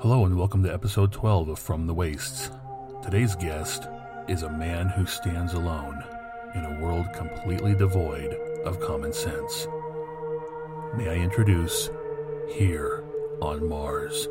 [0.00, 2.52] Hello and welcome to episode 12 of From the Wastes.
[3.02, 3.88] Today's guest
[4.28, 6.04] is a man who stands alone
[6.54, 8.32] in a world completely devoid
[8.64, 9.66] of common sense.
[10.96, 11.90] May I introduce
[12.48, 13.02] Here
[13.42, 14.28] on Mars.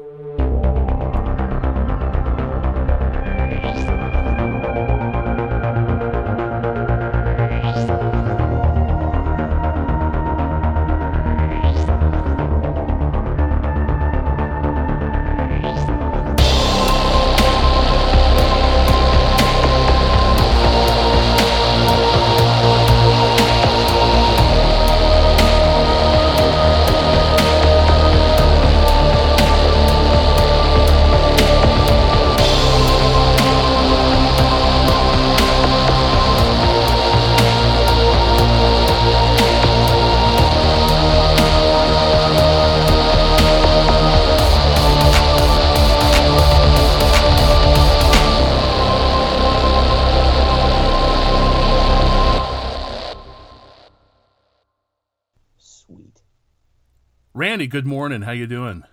[57.69, 58.21] Good morning.
[58.21, 58.83] How you doing?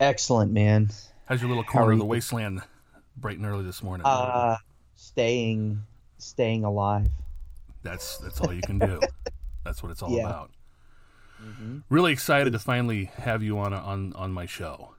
[0.00, 0.90] Excellent, man.
[1.26, 2.60] How's your little corner of the wasteland
[3.16, 4.04] bright and early this morning?
[4.06, 4.56] Uh
[4.96, 5.82] staying
[6.18, 7.08] staying alive.
[7.82, 9.00] that's that's all you can do.
[9.64, 10.26] that's what it's all Yeah.
[10.26, 10.50] about.
[11.40, 14.94] hmm Really excited to finally have you on on on my show.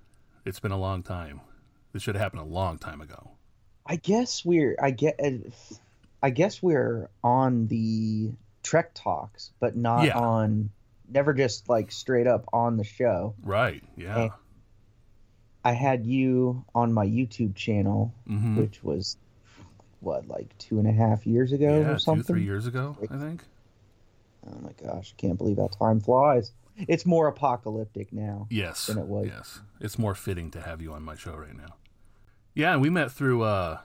[0.46, 1.42] It's been a long time.
[1.92, 3.32] This should have happened a long time ago.
[3.86, 5.20] I guess we're I get
[6.24, 8.32] I guess we're on the
[8.64, 10.18] Trek talks, but not Yeah.
[10.18, 10.70] on
[11.14, 13.36] never just like straight up on the show.
[13.44, 13.84] Right?
[13.96, 14.16] Yeah.
[14.16, 14.32] Hey.
[15.66, 19.18] I had you on my YouTube channel, hmm which was
[20.02, 22.24] what, like two and a half years ago Yeah, or two something?
[22.26, 23.44] three years ago, I think.
[24.46, 26.52] Oh my gosh, I can't believe how time flies.
[26.76, 28.48] It's more apocalyptic now.
[28.50, 28.88] Yes.
[28.88, 29.28] than it was.
[29.28, 29.62] Yes.
[29.80, 31.76] It's more fitting to have you on my show right now.
[32.54, 33.78] Yeah, we met through uh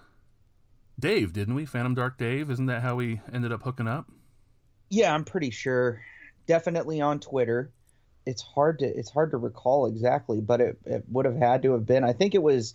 [0.99, 1.65] Dave, didn't we?
[1.65, 2.51] Phantom Dark Dave.
[2.51, 4.11] Isn't that how we ended up hooking up?
[4.91, 6.01] Yeah, I'm pretty sure.
[6.49, 7.71] Definitely on Twitter.
[8.27, 11.73] It's hard to it's hard to recall exactly, but it, it would have had to
[11.73, 12.03] have been.
[12.03, 12.75] I think it was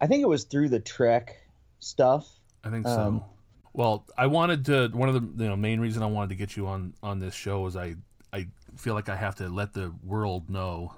[0.00, 1.36] I think it was through the Trek
[1.78, 2.28] stuff.
[2.64, 3.24] I think Um, so.
[3.72, 4.88] Well, I wanted to.
[4.88, 7.34] One of the you know main reason I wanted to get you on on this
[7.34, 7.96] show is I
[8.32, 10.94] I feel like I have to let the world know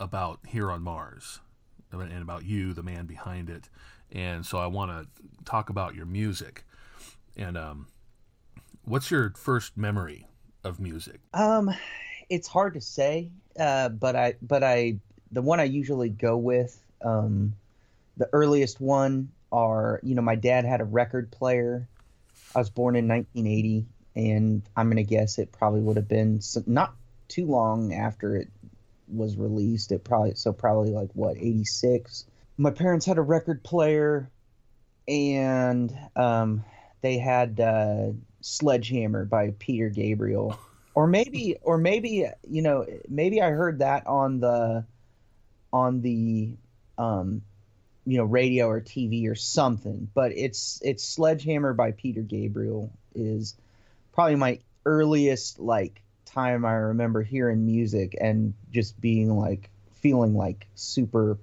[0.00, 1.40] about here on Mars
[1.92, 3.68] and about you, the man behind it,
[4.10, 5.06] and so I want to
[5.44, 6.64] talk about your music.
[7.36, 7.86] And um,
[8.84, 10.26] what's your first memory
[10.66, 11.20] of music?
[11.32, 11.72] Um
[12.28, 14.98] it's hard to say, uh, but I but I
[15.32, 17.54] the one I usually go with um
[18.16, 21.88] the earliest one are, you know, my dad had a record player.
[22.54, 26.94] I was born in 1980 and I'm to guess it probably would have been not
[27.28, 28.48] too long after it
[29.08, 29.92] was released.
[29.92, 32.24] It probably so probably like what 86.
[32.56, 34.30] My parents had a record player,
[35.06, 36.64] and um,
[37.02, 38.12] they had uh,
[38.46, 40.56] Sledgehammer by Peter Gabriel,
[40.94, 44.84] or maybe or maybe you know maybe I heard that on the
[45.72, 46.56] on the
[46.96, 47.42] um,
[48.06, 50.08] you know radio or TV or something.
[50.14, 53.56] But it's it's Sledgehammer by Peter Gabriel is
[54.12, 60.68] probably my earliest like time I remember hearing music and just being like feeling like
[60.76, 61.36] super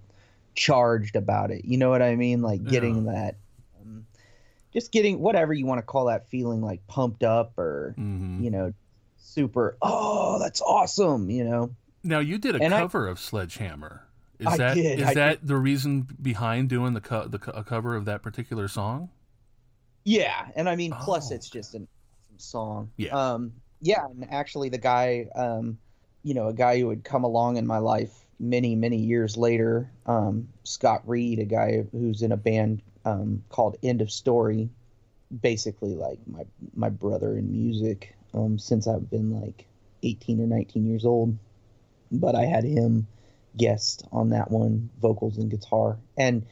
[0.56, 1.66] charged about it.
[1.66, 2.42] You know what I mean?
[2.42, 3.43] Like getting that um,
[4.74, 8.50] just getting whatever you want to call that feeling like pumped up or hmm you
[8.52, 8.74] know
[9.18, 11.72] super oh that's awesome, you know.
[12.04, 14.04] Now you did a And I- cover of Sledgehammer.
[14.40, 17.52] Is I that did, is I that the reason behind doing the co- the co-
[17.52, 19.10] a cover of that particular song?
[20.04, 21.88] Yeah, and I mean, plus Oh, it's just an
[22.28, 22.92] awesome song.
[22.98, 23.12] Yeah.
[23.12, 25.78] Um, yeah, and actually, the guy, um,
[26.24, 29.90] you know, a guy who had come along in my life many, many years later,
[30.08, 34.70] um, Scott Reed, a guy who's in a band um, called End of Story,
[35.42, 39.66] basically like my my brother in music um, since I've been like
[40.04, 41.38] 18 or 19 years old.
[42.12, 43.08] But I had him
[43.58, 46.46] guest on that one, vocals and guitar, and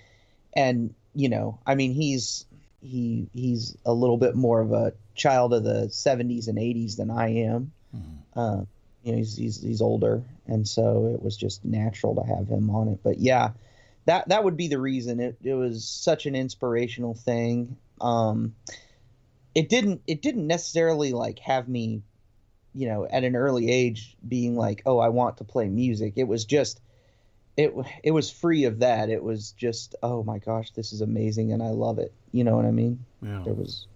[0.56, 2.46] and you know, I mean, he's
[2.82, 7.12] he he's a little bit more of a child of the 70s and 80s than
[7.12, 7.72] I am.
[7.96, 8.18] Mhm.
[8.36, 8.66] Uh,
[9.04, 12.70] you know, he's, he's he's older, and so it was just natural to have him
[12.70, 13.00] on it.
[13.04, 13.52] But yeah,
[14.12, 15.22] that that would be the reason.
[15.22, 17.78] It it was such an inspirational thing.
[18.02, 18.56] Um,
[19.56, 22.02] it didn't it didn't necessarily like have me,
[22.74, 26.14] you know, at an early age being like, oh, I want to play music.
[26.18, 26.82] It was just
[27.56, 27.74] it
[28.04, 29.10] it was free of that.
[29.10, 32.14] It was just, oh my gosh, this is amazing, and I love it.
[32.34, 33.06] You know what I mean?
[33.22, 33.44] Yeah.
[33.46, 33.88] There was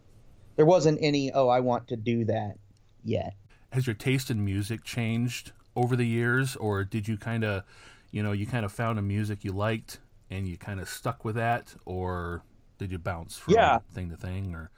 [0.56, 2.56] there wasn't any, oh, I want to do that
[3.04, 3.36] yet.
[3.74, 7.64] Has your taste in music changed over the years, or did you kind of,
[8.12, 11.25] you know, you kind of found a music you liked and you kind of stuck
[11.25, 12.44] with that, or
[12.77, 13.80] did you bounce from Yeah.
[13.94, 14.72] thing to thing, or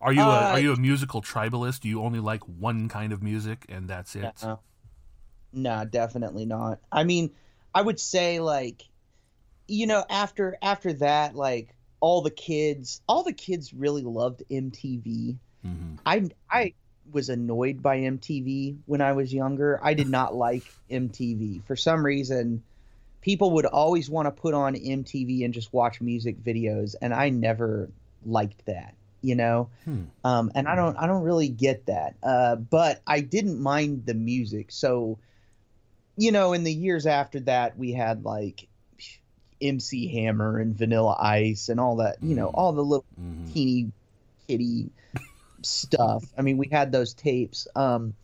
[0.00, 1.80] are you a, Uh, are you a musical tribalist?
[1.80, 4.48] Do you only like one kind of music and that's it?
[4.48, 4.60] No.
[5.52, 6.80] No, definitely not.
[6.92, 7.34] I mean,
[7.74, 8.88] I would say like,
[9.68, 15.38] you know, after after that, like all the kids, all the kids really loved MTV.
[15.62, 16.74] hmm I I
[17.10, 19.80] was annoyed by MTV when I was younger.
[19.84, 22.64] I did not like MTV for some reason.
[23.24, 27.30] People would always want to put on MTV and just watch music videos, and I
[27.30, 27.88] never
[28.22, 28.94] liked that.
[29.22, 30.02] You know, Hmm.
[30.22, 32.16] um, and I don't I don't really get that.
[32.22, 34.70] Uh, but I didn't mind the music.
[34.72, 35.18] So,
[36.18, 38.68] you know, in the years after that, we had like
[39.62, 42.18] MC Hammer and Vanilla Ice and all that.
[42.22, 42.54] You know, Mm.
[42.54, 43.92] all the little hmm teeny
[44.48, 44.90] kitty
[45.62, 46.24] stuff.
[46.36, 47.66] I mean, we had those tapes.
[47.74, 48.14] Um,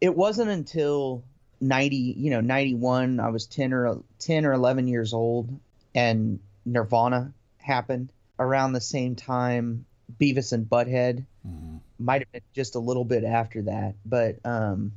[0.00, 1.24] it wasn't until
[1.60, 5.58] 90, you know, 91, I was 10 or 10 or 11 years old
[5.94, 9.86] and Nirvana happened around the same time
[10.20, 14.92] Beavis and Butthead hmm might have been just a little bit after that, but um,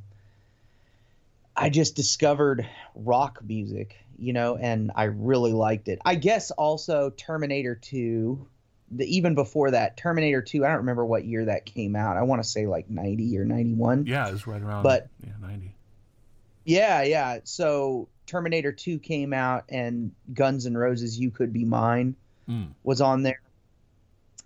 [1.56, 5.98] I just discovered rock music, you know, and I really liked it.
[6.04, 8.46] I guess also Terminator 2,
[8.92, 12.16] the, even before that, Terminator 2, I don't remember what year that came out.
[12.16, 14.06] I want to say like 90 or 91.
[14.06, 14.82] Yeah, it was right around.
[14.82, 15.74] But- yeah, ninety.
[16.64, 17.38] Yeah, yeah.
[17.44, 22.16] So Terminator 2 came out and Guns N' Roses You Could Be Mine
[22.48, 22.70] Mm.
[22.82, 23.40] was on there.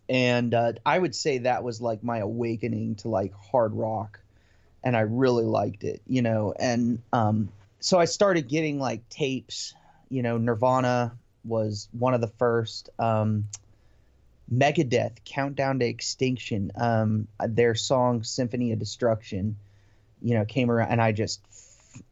[0.09, 4.21] And uh, I would say that was like my awakening to like hard rock.
[4.83, 6.53] And I really liked it, you know.
[6.59, 7.49] And um,
[7.81, 9.75] so I started getting like tapes,
[10.11, 12.91] you know, Nirvana was one of the first.
[12.99, 13.49] Um,
[14.53, 19.57] Megadeth, Countdown to Extinction, um, their song Symphony of Destruction,
[20.21, 21.41] you know, came around and I just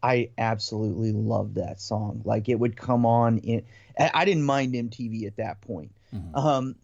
[0.03, 2.23] I absolutely loved that song.
[2.25, 3.65] Like it would come on in.
[3.99, 5.93] I didn't mind MTV at that point.
[6.15, 6.35] Mm-hmm.
[6.37, 6.77] Um,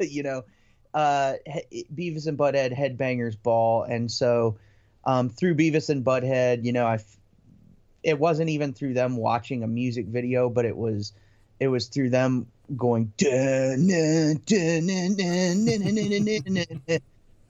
[0.00, 0.44] you know,
[0.94, 1.34] uh,
[1.94, 4.58] Beavis and Butthead Headbangers Ball, and so
[5.04, 6.98] um, through Beavis and Butthead, you know, I.
[8.04, 11.12] It wasn't even through them watching a music video, but it was,
[11.58, 12.46] it was through them
[12.76, 13.12] going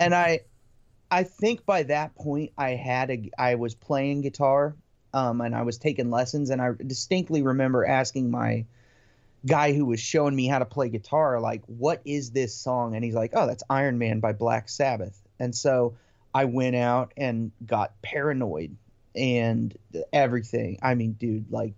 [0.01, 0.41] and I
[1.11, 4.77] I think by that point I had a I was playing guitar
[5.15, 8.67] um and I was taking lessons and I distinctly remember asking my
[9.47, 12.95] guy who was showing me how to play guitar like what is this song?
[12.95, 15.19] And he's like oh that's Iron Man by Black Sabbath.
[15.41, 15.97] And so
[16.35, 18.77] I went out and got paranoid
[19.15, 19.77] and
[20.13, 20.79] everything.
[20.83, 21.75] I mean dude like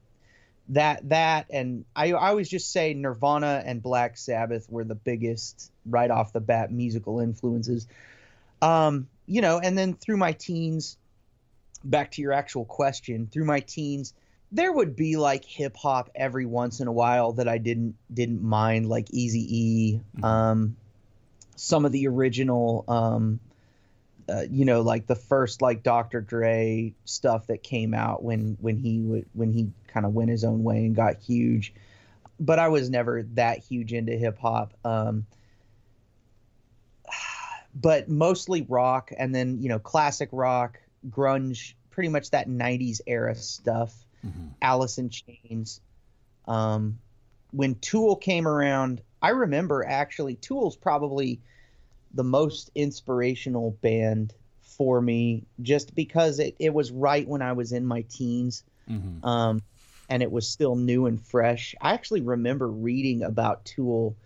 [0.70, 5.70] that that and I, I always just say Nirvana and Black Sabbath were the biggest
[5.84, 7.86] right off the bat musical influences.
[8.62, 10.98] Um, you know, and then through my teens,
[11.84, 14.12] back to your actual question, through my teens,
[14.50, 18.42] there would be like hip hop every once in a while that I didn't didn't
[18.42, 20.24] mind, like Easy E, Mhm.
[20.24, 20.76] um,
[21.54, 23.38] some of the original um
[24.28, 26.20] uh, you know, like the first like Dr.
[26.20, 30.44] Dre stuff that came out when when he would when he kind of went his
[30.44, 31.72] own way and got huge.
[32.38, 34.72] But I was never that huge into hip hop.
[34.84, 35.26] Um,
[37.74, 40.78] but mostly rock, and then you know, classic rock,
[41.08, 44.06] grunge, pretty much that '90s era stuff.
[44.24, 44.50] Mhm.
[44.62, 45.80] Alice in Chains.
[46.46, 46.98] Um,
[47.52, 51.40] when Tool came around, I remember actually Tool's probably
[52.14, 57.72] the most inspirational band for me just because it, it was right when I was
[57.72, 59.24] in my teens Mhm.
[59.24, 59.62] um,
[60.08, 61.74] and it was still new and fresh.
[61.80, 64.16] I actually remember reading about Tool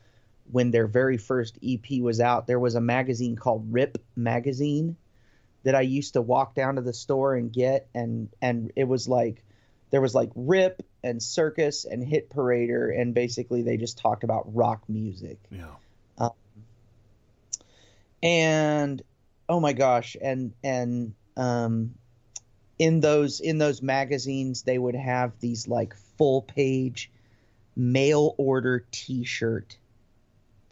[0.51, 2.47] when their very first EP was out.
[2.47, 4.97] There was a magazine called Rip Magazine
[5.63, 9.09] that I used to walk down to the store and get, and and it was
[9.09, 9.43] like
[9.91, 14.55] there was like Rip and Circus and Hit Parader, and basically they just talked about
[14.55, 16.29] rock music Yeah.
[18.23, 19.03] and
[19.49, 21.95] oh my gosh and and um
[22.79, 27.11] in those in those magazines they would have these like full page
[27.77, 29.77] mail order t-shirt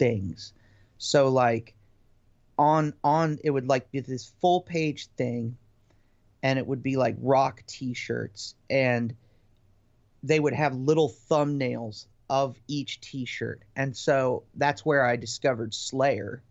[0.02, 0.52] things
[0.98, 1.74] so like
[2.58, 5.56] on on it would like be this full page thing
[6.42, 9.14] and it would be like rock t-shirts and
[10.22, 16.42] they would have little thumbnails of each t-shirt and so that's where i discovered slayer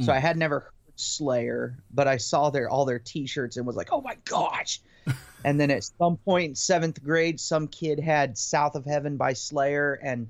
[0.00, 0.16] so Mm.
[0.16, 3.92] I had never heard Slayer, but I saw their all their T-shirts and was like,
[3.92, 4.80] "Oh my gosh!"
[5.44, 9.32] and then at some point in seventh grade, some kid had "South of Heaven" by
[9.32, 10.28] Slayer, and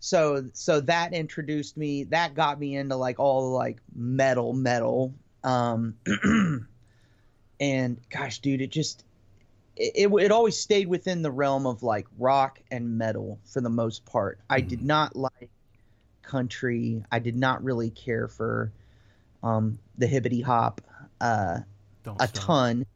[0.00, 2.04] so so that introduced me.
[2.04, 5.14] That got me into like all the like metal metal.
[5.44, 5.96] Um,
[7.60, 9.04] and gosh, dude, it just
[9.76, 14.04] it, it always stayed within the realm of like rock and metal for the most
[14.06, 14.40] part.
[14.50, 14.84] I did Mhm.
[14.84, 15.50] not like
[16.22, 17.04] country.
[17.12, 18.72] I did not really care for
[19.42, 20.80] um, the hippity hop
[21.20, 21.60] uh,
[22.02, 22.42] Don't a stop.
[22.44, 22.86] ton.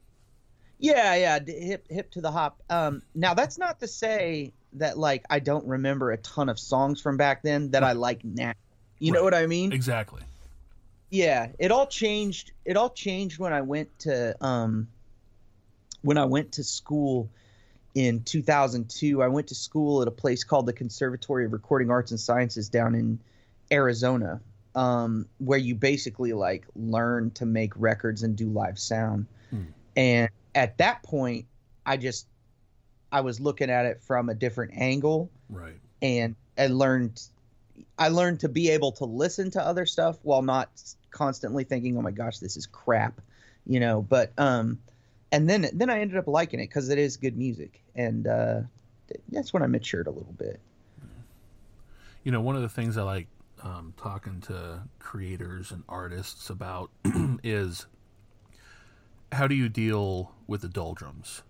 [0.79, 2.63] Yeah, yeah, hip hip to the hop.
[2.71, 7.01] Um, now that's not to say that like I don't remember a ton of songs
[7.01, 8.53] from back then that I like now.
[8.99, 9.73] You know what I mean?
[9.73, 10.23] Exactly.
[11.11, 14.87] yeah it all changed it all changed when i went to um
[16.03, 17.29] when i went to school
[17.97, 22.13] in 2002 i went to school at a place called the conservatory of recording arts
[22.13, 23.19] and sciences down in
[23.73, 24.41] arizona
[24.77, 29.63] um where you basically like learn to make records and do live sound Hmm.
[29.97, 31.47] and at that point
[31.85, 32.29] i just
[33.13, 35.81] i was looking at it from a different angle Right.
[36.03, 37.23] and I learned
[37.99, 40.69] I learned to be able to listen to other stuff while not
[41.11, 43.21] constantly thinking, "Oh my gosh, this is crap,"
[43.67, 44.03] you know.
[44.03, 44.79] But um,
[45.33, 48.61] and then then I ended up liking it because it is good music, and uh,
[49.31, 50.61] that's when I matured a little bit.
[52.25, 53.29] You know, one of the things I like
[53.63, 56.91] um, talking to creators and artists about
[57.43, 57.87] is
[59.33, 61.43] how do you deal with the doldrums?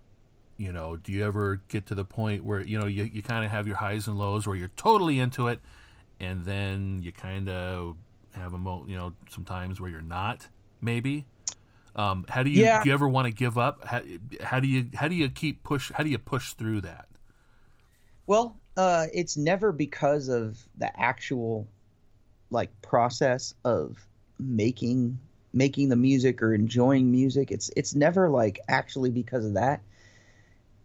[0.61, 3.47] You know, do you ever get to the point where, you know, you, you kind
[3.47, 5.59] of have your highs and lows where you're totally into it
[6.21, 7.97] and then you kind of
[8.33, 10.47] have a, mo- you know, some times where you're not,
[10.83, 11.25] maybe?
[11.97, 12.83] Um, how do you, Yeah.
[12.83, 13.87] do you ever want to give up?
[13.87, 14.02] How,
[14.43, 17.09] how do you, how do you keep push, how do you push through that?
[18.26, 21.67] Well, uh, it's never because of the actual
[22.50, 23.97] like process of
[24.38, 25.19] making
[25.55, 27.50] making the music or enjoying music.
[27.50, 29.81] It's it's never like actually because of that.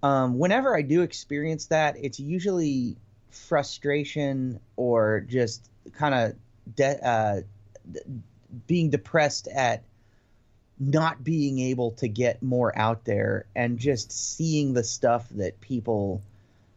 [0.06, 2.96] Um, whenever I do experience that, it's usually
[3.32, 6.36] frustration or just kind of
[6.76, 7.42] de- uh,
[7.92, 8.00] d-
[8.68, 9.84] being depressed at
[10.80, 16.22] not being able to get more out there and just seeing the stuff that people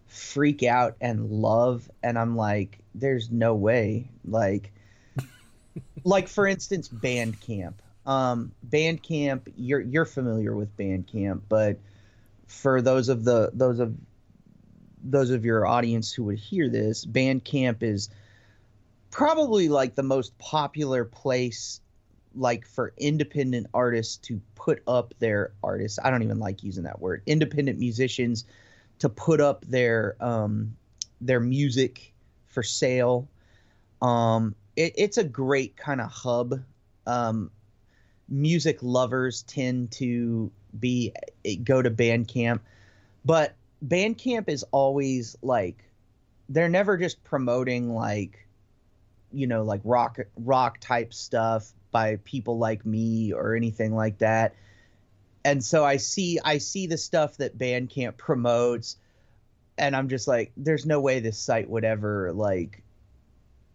[0.06, 4.08] freak out and love and i'm like there's no way.
[4.25, 4.73] Like
[6.04, 7.75] like for instance bandcamp.
[8.06, 11.78] Um bandcamp you're you're familiar with bandcamp but
[12.49, 13.95] for those of the those of
[15.05, 18.09] those of your audience who would hear this bandcamp is
[19.11, 21.81] probably like the most popular place
[22.35, 25.99] like for independent artists to put up their artists.
[26.02, 27.23] I don't even like using that word.
[27.26, 28.45] Independent musicians
[28.99, 30.76] to put up their um
[31.21, 32.12] their music
[32.47, 33.28] for sale.
[34.00, 36.61] Um it, it's a great kind of hub.
[37.07, 37.50] Um
[38.28, 41.12] music lovers tend to be
[41.44, 42.60] eh, go to bandcamp.
[43.25, 45.84] But bandcamp is always like
[46.48, 48.46] they're never just promoting like
[49.32, 54.54] you know like rock rock type stuff by people like me or anything like that.
[55.44, 58.96] And so i see i see the stuff that bandcamp promotes
[59.78, 62.82] and i'm just like there's no way this site would ever like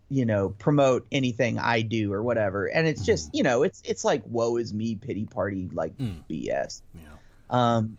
[0.09, 2.67] you know promote anything i do or whatever.
[2.67, 6.23] And it's just you know it's it's like woe is me pity party like Mm.
[6.29, 7.09] bs Yeah.
[7.49, 7.97] um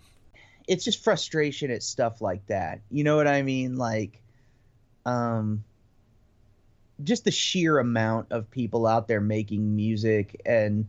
[0.69, 2.81] it's just frustration at stuff like that.
[2.91, 3.77] You know what i mean?
[3.77, 4.23] Like
[5.07, 5.65] um
[7.03, 10.41] just the sheer amount of people out there making music.
[10.47, 10.87] And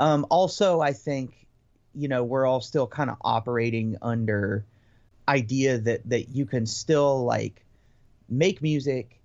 [0.00, 1.46] um also i think
[1.94, 4.64] you know we're all still kind of operating under
[5.28, 7.64] idea that that you can still like
[8.28, 9.20] make music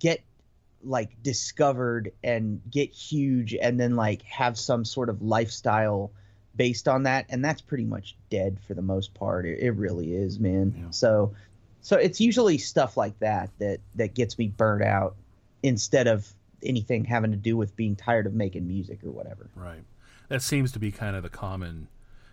[0.00, 0.20] get
[0.84, 6.10] like discovered and get huge and then like have some sort of lifestyle
[6.56, 10.14] based on that and that's pretty much dead for the most part it, it really
[10.14, 10.90] is man Yeah.
[10.90, 11.34] so
[11.80, 15.16] so it's usually stuff like that that that gets me burnt out
[15.62, 16.26] instead of
[16.62, 19.82] anything having to do with being tired of making music or whatever Right.
[20.28, 21.88] That seems to be kind of the common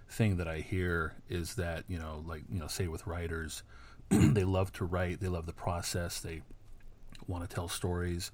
[0.10, 3.64] thing that I hear is that, you know, like, you know, say with writers,
[4.10, 6.42] they love to write, they love the process, they
[7.28, 8.32] want to tell stories.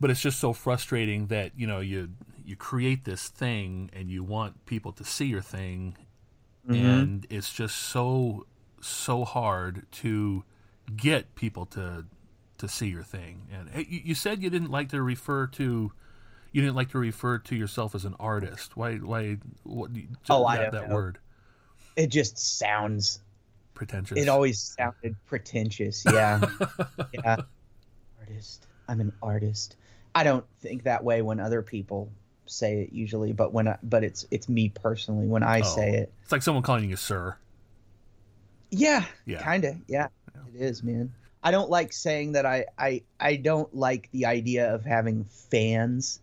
[0.00, 2.10] But it's just so frustrating that, you know, you
[2.44, 5.96] you create this thing and you want people to see your thing
[6.66, 6.84] mm-hmm.
[6.84, 8.46] and it's just so
[8.80, 10.42] so hard to
[10.96, 12.06] get people to
[12.58, 13.46] to see your thing.
[13.52, 15.92] And hey, you, said you didn't like to refer to
[16.52, 18.76] you didn't like to refer to yourself as an artist.
[18.76, 18.96] Why?
[18.96, 19.36] Why?
[19.62, 19.90] What?
[20.28, 20.94] Oh, I that, don't that know.
[20.94, 21.18] word
[21.96, 23.20] it just sounds
[23.80, 24.18] pretentious.
[24.18, 26.38] it always sounded pretentious yeah
[27.14, 27.36] yeah
[28.20, 29.76] artist i'm an artist
[30.14, 32.12] i don't think that way when other people
[32.44, 35.62] say it usually but when I, but it's it's me personally when i Oh.
[35.62, 37.36] say it It's like someone calling you sir.
[38.70, 39.42] yeah Yeah.
[39.42, 40.08] kind of yeah
[40.54, 44.74] it is man i don't like saying that i i i don't like the idea
[44.74, 46.20] of having fans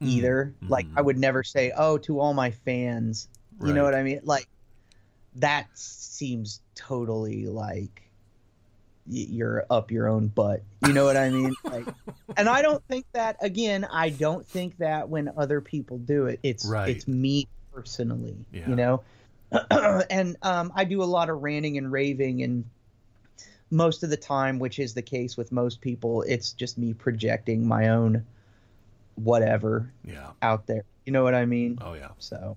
[0.00, 0.08] Mm.
[0.08, 0.94] either like Mhm.
[0.96, 3.28] i would never say oh to all my fans
[3.64, 4.48] you know what i mean like
[5.36, 8.02] that seems totally like
[9.06, 10.62] you're up your own butt.
[10.86, 11.54] You know what I mean?
[11.64, 11.86] Like,
[12.36, 13.86] and I don't think that again.
[13.90, 16.88] I don't think that when other people do it, it's right.
[16.88, 18.36] it's me personally.
[18.52, 18.68] Yeah.
[18.68, 19.02] You know,
[20.10, 22.64] and um, I do a lot of ranting and raving, and
[23.70, 27.66] most of the time, which is the case with most people, it's just me projecting
[27.66, 28.24] my own
[29.14, 30.30] whatever yeah.
[30.42, 30.84] out there.
[31.06, 31.78] You know what I mean?
[31.80, 32.10] Oh yeah.
[32.18, 32.56] So,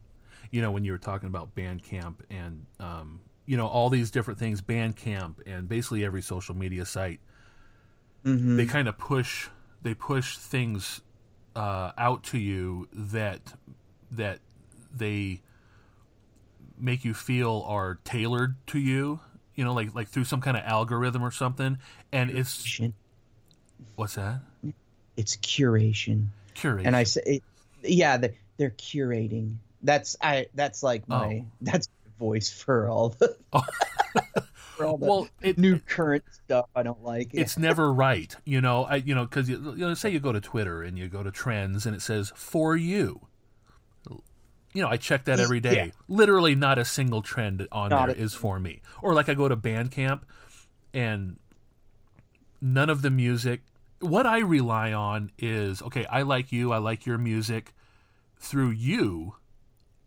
[0.55, 4.39] you know, when you were talking about Bandcamp and um, you know all these different
[4.39, 7.19] things, Bandcamp and basically every social media site,
[8.23, 8.55] mm-hmm.
[8.55, 9.49] they kind of push
[9.81, 11.01] they push things
[11.57, 13.41] uh, out to you that
[14.11, 14.39] that
[14.95, 15.41] they
[16.77, 19.19] make you feel are tailored to you
[19.55, 21.77] you know like like through some kind of algorithm or something.
[22.13, 22.79] And it's
[23.97, 24.39] what's that?
[25.17, 26.27] It's curation.
[26.55, 26.85] Curation.
[26.85, 27.41] And i say
[27.83, 31.17] yeah they're, they're curating that's i that's like oh.
[31.17, 31.51] my oh.
[31.61, 31.89] that's
[32.19, 33.63] voice for all the oh.
[34.55, 37.29] for all the well, it, new current stuff I don't like.
[37.33, 38.85] It's never right, you know.
[38.85, 41.23] I you know because you, you know say you go to Twitter and you go
[41.23, 43.27] to trends and it says for you,
[44.75, 45.75] you know, I check that every day.
[45.75, 45.91] Yeah.
[46.09, 48.81] Literally, not a single trend on not there a- is for me.
[49.01, 50.21] Or like I go to Bandcamp,
[50.93, 51.37] and
[52.61, 53.61] none of the music.
[54.01, 56.05] What I rely on is okay.
[56.07, 56.73] I like you.
[56.73, 57.73] I like your music.
[58.37, 59.35] Through you,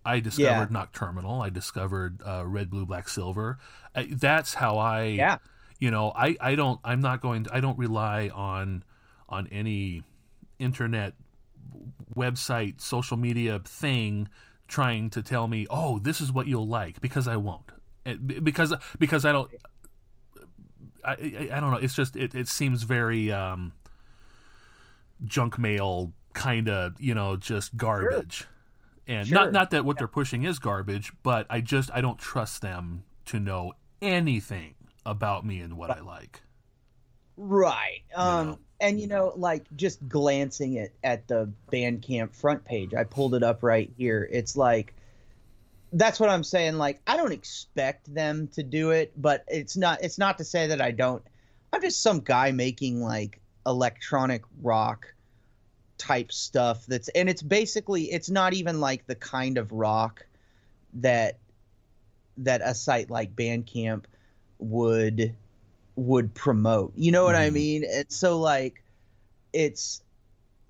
[0.09, 0.85] I discovered yeah.
[0.85, 1.45] Nocterminal.
[1.45, 3.59] I discovered uh, Red, Blue, Black, Silver.
[3.95, 5.05] I, that's how I.
[5.05, 5.39] Yeah.
[5.79, 6.81] You know, I I don't.
[6.83, 7.45] I'm not going.
[7.45, 8.83] To, I don't rely on
[9.29, 10.03] on any
[10.59, 11.15] internet
[12.17, 14.29] website social media thing
[14.67, 17.71] trying to tell me, "Oh, this is what you'll like," because I won't.
[18.43, 19.51] Because because I don't.
[21.05, 21.77] I, I, I don't know.
[21.77, 23.73] It's just it, it seems very um,
[25.25, 28.47] junk mail kind of you know just garbage, sure.
[29.09, 29.35] And sure.
[29.35, 30.03] not not that what yeah.
[30.03, 34.75] they're pushing is garbage, but I just I don't trust them to know anything
[35.05, 36.43] about me and what I like.
[37.37, 38.03] Right.
[38.15, 38.47] Um.
[38.47, 38.59] You know?
[38.81, 43.43] and you know like just glancing at at the bandcamp front page i pulled it
[43.43, 44.95] up right here it's like
[45.93, 50.03] that's what i'm saying like i don't expect them to do it but it's not
[50.03, 51.23] it's not to say that i don't
[51.73, 55.13] i'm just some guy making like electronic rock
[55.99, 60.25] type stuff that's and it's basically it's not even like the kind of rock
[60.95, 61.39] that
[62.39, 64.05] that a site like bandcamp
[64.59, 65.35] would
[65.97, 66.93] would promote.
[66.97, 67.41] You know what mm.
[67.41, 67.55] I mm-hmm.
[67.55, 67.85] mean?
[67.85, 68.83] It's so like
[69.53, 70.03] it's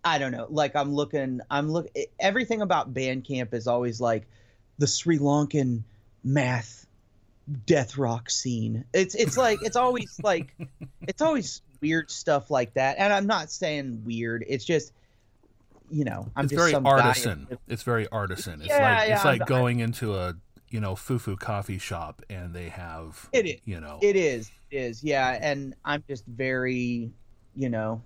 [0.04, 0.46] I don't know.
[0.48, 1.88] Like I'm looking I'm look
[2.18, 4.26] everything about Bandcamp is always like
[4.78, 5.82] the Sri Lankan
[6.24, 6.86] math
[7.66, 8.84] death rock scene.
[8.92, 10.54] It's it's like it's always like
[11.02, 12.96] it's always weird stuff like that.
[12.98, 14.44] And I'm not saying weird.
[14.48, 14.92] It's just
[15.90, 17.48] you know, I'm it's just very artisan.
[17.66, 18.60] It's very artisan.
[18.60, 20.34] It's yeah, like yeah, it's like I'm, going into a
[20.70, 23.60] you know fufu coffee shop and they have it is.
[23.64, 23.98] you know.
[24.02, 24.50] It is.
[24.70, 25.02] It is.
[25.02, 25.38] Yeah.
[25.40, 27.10] And i'm just very
[27.54, 28.02] you know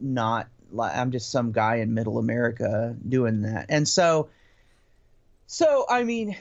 [0.00, 3.66] not like i'm just some guy in middle america doing that.
[3.68, 4.28] And so
[5.46, 6.36] so i mean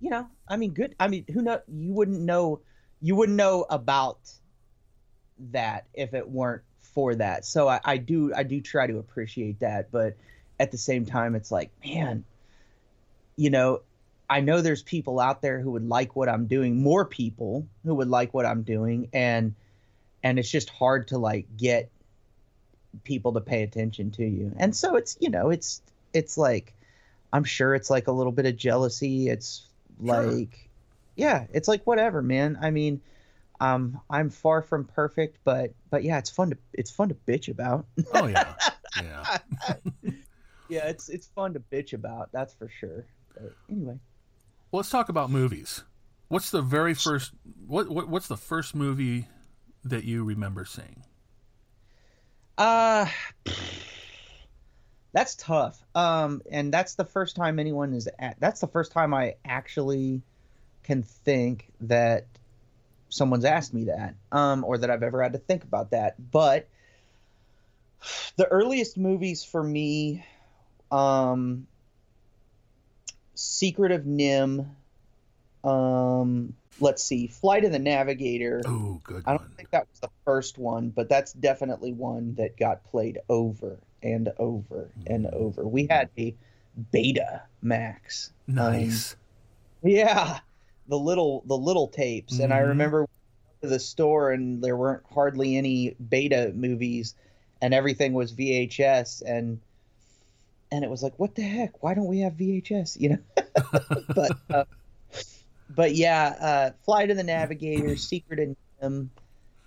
[0.00, 2.60] you know i mean good i mean who know you wouldn't know
[3.00, 4.18] you wouldn't know about
[5.52, 6.62] that if it weren't
[6.94, 10.16] for that so I, I do i do try to appreciate that but
[10.58, 12.24] at the same time it's like man
[13.36, 13.80] you know
[14.30, 17.96] I know there's people out there who would like what I'm doing, more people who
[17.96, 19.56] would like what I'm doing, and
[20.22, 21.90] and it's just hard to like get
[23.02, 24.52] people to pay attention to you.
[24.56, 25.82] And so it's you know it's
[26.14, 26.74] it's like
[27.32, 29.28] I'm sure it's like a little bit of jealousy.
[29.28, 29.66] It's
[29.98, 30.46] like sure.
[31.16, 32.56] yeah, it's like whatever, man.
[32.62, 33.00] I mean,
[33.60, 37.48] um, I'm far from perfect, but but yeah, it's fun to it's fun to bitch
[37.48, 37.86] about.
[38.14, 38.54] Oh yeah,
[39.02, 39.38] yeah,
[40.68, 40.86] yeah.
[40.86, 42.32] It's it's fun to bitch about.
[42.32, 43.04] That's for sure.
[43.34, 43.98] But anyway.
[44.72, 45.84] Well, let's talk about movies.
[46.28, 47.32] What's the very first?
[47.66, 49.28] What, what what's the first movie
[49.84, 51.04] that you remember seeing?
[52.56, 53.06] Uh,
[55.12, 55.82] that's tough.
[55.94, 58.38] Um, and that's the first time anyone is at.
[58.40, 60.22] That's the first time I actually
[60.82, 62.26] can think that
[63.10, 66.30] someone's asked me that, um, or that I've ever had to think about that.
[66.30, 66.66] But
[68.36, 70.24] the earliest movies for me,
[70.90, 71.66] um,
[73.34, 74.66] Secret of NIMH,
[75.62, 78.62] Um, let's see, Flight of the Navigator.
[78.64, 79.22] Oh, good.
[79.26, 79.50] I don't one.
[79.56, 84.32] think that was the first one, but that's definitely one that got played over and
[84.38, 85.14] over mm.
[85.14, 85.66] and over.
[85.68, 86.34] We had a
[86.92, 88.32] Beta Max.
[88.46, 89.12] Nice.
[89.12, 90.40] Um, yeah,
[90.90, 92.44] the little the little tapes, mm-hmm.
[92.44, 92.68] and I mm-hmm.
[92.70, 93.08] remember
[93.62, 97.14] to the store and there weren't hardly any Beta movies,
[97.62, 99.60] and everything was VHS and
[100.72, 101.82] and it was like, what the heck?
[101.82, 103.00] Why don't we have VHS?
[103.00, 103.18] You know,
[104.14, 104.64] but uh,
[105.68, 109.08] but yeah, uh, Flight of the Navigator, Secret of NIMH,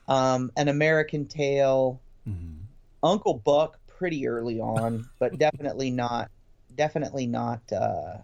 [0.08, 2.60] um, An American Tail, Mhm.
[3.02, 6.32] Uncle Buck pretty early on, but definitely not
[6.76, 8.18] definitely not uh,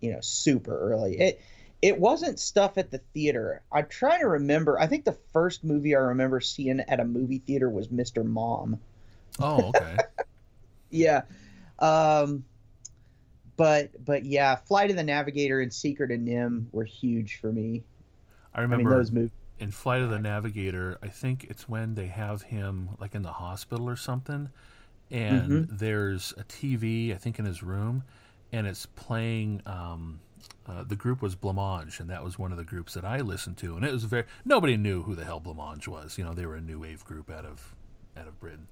[0.00, 1.18] you know super early.
[1.18, 1.40] It
[1.82, 3.62] it wasn't stuff at the theater.
[3.72, 4.78] I'm trying to remember.
[4.78, 8.22] I think the first movie I remember seeing at a movie theater was Mr.
[8.24, 8.80] Mom.
[9.38, 10.02] Oh, okay.
[10.90, 11.22] Yeah.
[11.78, 12.44] Um
[13.56, 17.84] but but yeah, Flight of the Navigator and Secret of NIMH were huge for me.
[18.54, 19.30] I I mean remember those movies.
[19.58, 23.32] in Flight of the Navigator, I think it's when they have him like in the
[23.32, 24.50] hospital or something,
[25.10, 25.64] and Mm-hmm.
[25.68, 28.04] there's a TV, I think, in his room,
[28.52, 29.62] and it's playing.
[29.66, 30.20] Um,
[30.66, 33.56] uh, the group was Blancmange, and that was one of the groups that I listened
[33.58, 34.24] to, and it was very.
[34.44, 36.18] Nobody knew who the hell Blancmange was.
[36.18, 37.74] You know, they were a new wave group out of
[38.16, 38.68] out of Britain,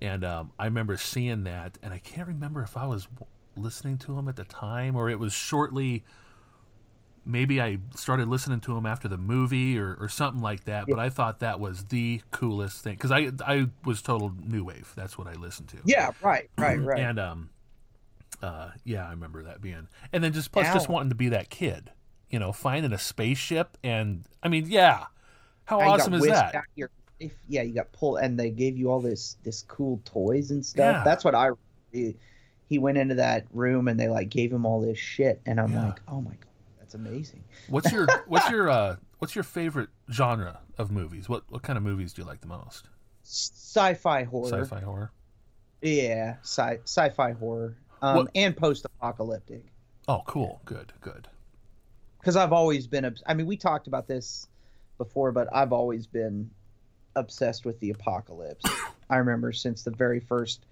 [0.00, 3.08] and um, I remember seeing that, and I can't remember if I was
[3.56, 6.04] listening to him at the time or it was shortly
[7.28, 10.86] maybe I started listening to him after the movie or, or something like that.
[10.88, 14.92] But I thought that was the coolest thing because I I was total new wave.
[14.96, 15.78] That's what I listened to.
[15.84, 16.98] Yeah, right, right, right.
[17.00, 17.50] And um,
[18.42, 21.50] uh, yeah, I remember that being, and then just plus just wanting to be that
[21.50, 21.90] kid,
[22.30, 25.04] you know, finding a spaceship, and I mean, yeah,
[25.64, 26.54] how awesome is that?
[26.76, 30.52] your- if, yeah, you got pulled, and they gave you all this this cool toys
[30.52, 30.98] and stuff.
[30.98, 31.02] Yeah.
[31.04, 31.48] That's what I.
[31.92, 32.14] He,
[32.68, 35.72] he went into that room and they like gave him all this shit, and I'm
[35.72, 35.86] Yeah.
[35.86, 36.46] like, oh my god,
[36.78, 37.42] that's amazing.
[37.68, 41.28] What's your what's your uh what's your favorite genre of movies?
[41.28, 42.88] What what kind of movies do you like the most?
[43.24, 44.50] Sci-fi horror.
[44.64, 45.10] Sci-fi horror.
[45.82, 49.64] Yeah, sci sci-fi horror, um, and post-apocalyptic.
[50.06, 50.60] Oh, cool.
[50.64, 50.92] Good.
[51.00, 51.28] Good.
[52.18, 53.16] Because I've always been.
[53.26, 54.48] I mean, we talked about this
[54.96, 56.50] before, but I've always been
[57.14, 58.64] obsessed with the apocalypse.
[59.10, 60.66] I remember since the very first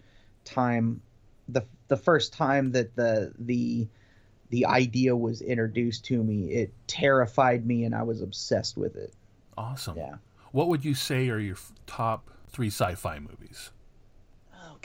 [0.44, 1.00] time,
[1.48, 3.86] the the first time that the the
[4.50, 9.12] the idea was introduced to me, it terrified me, and I was obsessed with it.
[9.56, 9.96] Awesome.
[9.96, 10.16] Yeah.
[10.52, 13.70] What would you say are your top three sci-fi movies?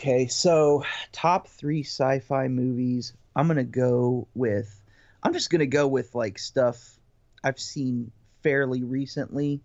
[0.02, 3.14] Okay, so top three sci-fi movies.
[3.36, 4.82] I'm gonna go with.
[5.22, 6.98] I'm just gonna go with like stuff
[7.44, 8.12] I've seen
[8.42, 9.62] fairly recently.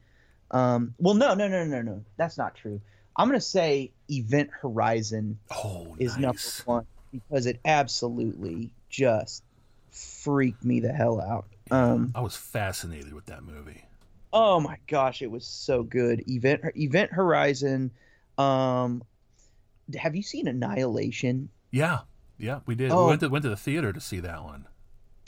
[0.51, 2.05] Um, well, no, no, no, no, no.
[2.19, 2.83] That's not true.
[3.17, 9.43] I'm gonna say Event Horizon Oh, is number one because it absolutely just
[9.91, 11.47] freaked me the hell out.
[11.71, 13.87] Um, I was fascinated with that movie.
[14.35, 16.29] oh my gosh, it was so good.
[16.29, 17.91] Event Event Horizon.
[18.37, 19.03] Um,
[19.99, 21.49] have you seen Annihilation?
[21.71, 22.01] Yeah,
[22.39, 22.91] yeah, we did.
[22.91, 23.05] Oh.
[23.05, 24.67] We went to went to the theater to see that one.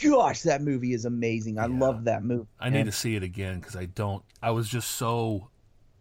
[0.03, 1.59] gosh, that movie is amazing.
[1.59, 1.79] I Yeah.
[1.79, 2.47] love that movie.
[2.61, 4.23] I need to see it again because I don't.
[4.43, 5.49] I was just so,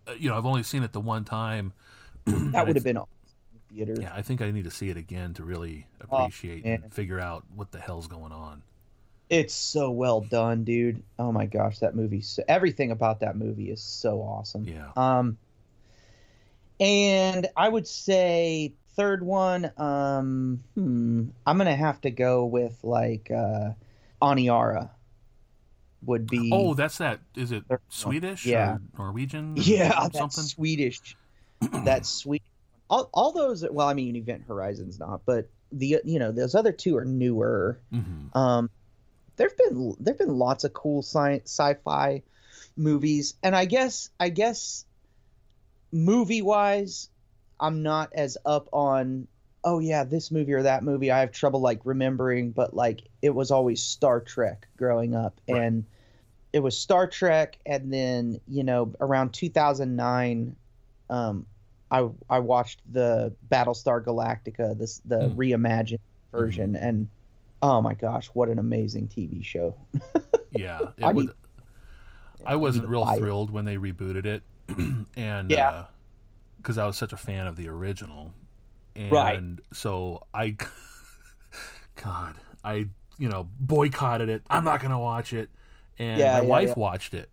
[0.07, 1.73] uh, you know, I've only seen it the one time.
[2.25, 3.09] That would have been awesome
[3.73, 3.95] theater.
[3.99, 6.83] Yeah, I think I need to see it again to really Oh, appreciate man.
[6.83, 8.61] and figure out what the hell's going on.
[9.29, 11.03] It's so well done, dude.
[11.19, 12.21] Oh my gosh, that movie.
[12.21, 14.63] So, everything about that movie is so awesome.
[14.63, 14.91] Yeah.
[14.95, 15.37] Um,
[16.79, 19.71] and I would say third one.
[19.77, 23.71] Um, hmm, I'm gonna have to go with like uh,
[24.21, 24.89] Aniara.
[26.05, 27.19] Would be Oh, that's that.
[27.35, 27.63] Is it.
[27.89, 28.77] Swedish Yeah.
[28.97, 29.57] Norwegian?
[29.57, 30.43] or yeah, that's something.
[30.43, 31.17] Swedish.
[31.71, 32.43] That's sweet.
[32.87, 33.65] All, all those.
[33.67, 37.79] Well, I mean, Event Horizon's not, but the you know those other two are newer.
[37.91, 38.69] hmm Um,
[39.37, 42.21] there've been there've been lots of cool sci- sci-fi
[42.77, 44.85] movies, and I guess I guess
[45.91, 47.09] movie wise,
[47.59, 49.27] I'm not as up on.
[49.63, 51.11] Oh yeah, this movie or that movie.
[51.11, 55.61] I have trouble like remembering, but like it was always Star Trek growing up, Right.
[55.63, 55.83] and
[56.53, 60.55] it was Star Trek, and then you know around 2009,
[61.09, 61.45] um,
[61.91, 65.39] I I watched the Battlestar Galactica, this the Hmm.
[65.39, 65.99] reimagined
[66.31, 67.09] version, and
[67.61, 69.75] oh my gosh, what an amazing TV show!
[70.51, 70.79] Yeah.
[70.97, 71.33] It I was, need-
[72.45, 74.41] I wasn't real thrilled when they rebooted it,
[75.15, 75.69] and Yeah.
[75.69, 75.83] Uh,
[76.57, 78.33] because I was such a fan of the original,
[78.95, 79.41] and Right.
[79.73, 80.57] so I,
[82.03, 84.43] God, I you know boycotted it.
[84.49, 85.49] I'm not gonna watch it,
[85.97, 86.73] and Yeah, my yeah, wife yeah.
[86.75, 87.29] watched it,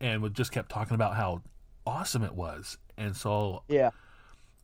[0.00, 1.42] and would just kept talking about how
[1.86, 3.90] awesome it was, and so Yeah,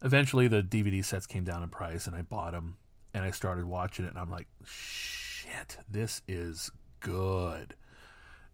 [0.03, 2.77] eventually the DVD sets came down in price, and I bought them,
[3.13, 7.75] and I started watching it, and I'm like, shit, this is good.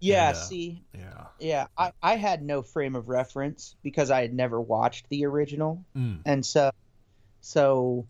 [0.01, 0.29] Yeah.
[0.29, 1.25] And, uh, see, Yeah.
[1.39, 5.85] yeah, I I had no frame of reference because I had never watched the original,
[5.97, 6.71] Mm, and so
[7.41, 8.07] so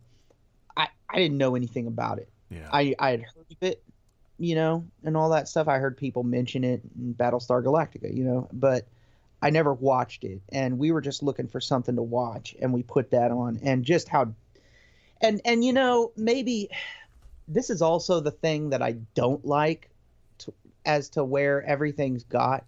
[0.77, 2.29] I I didn't know anything about it.
[2.51, 2.69] yeah.
[2.73, 3.83] I I had heard of it,
[4.39, 5.69] you know, and all that stuff.
[5.69, 8.87] I heard people mention it in Battlestar Galactica, you know, but
[9.43, 10.41] I never watched it.
[10.51, 13.85] And we were just looking for something to watch, and we put that on, and
[13.85, 14.33] just how,
[15.21, 16.71] and and you know, maybe
[17.49, 19.89] this is also the thing that I don't like,
[20.87, 22.65] as to where everything's got.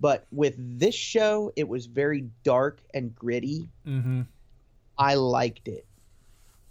[0.00, 3.68] But with this show, it was very dark and gritty.
[3.86, 4.22] Mm-hmm.
[4.98, 5.86] I liked it.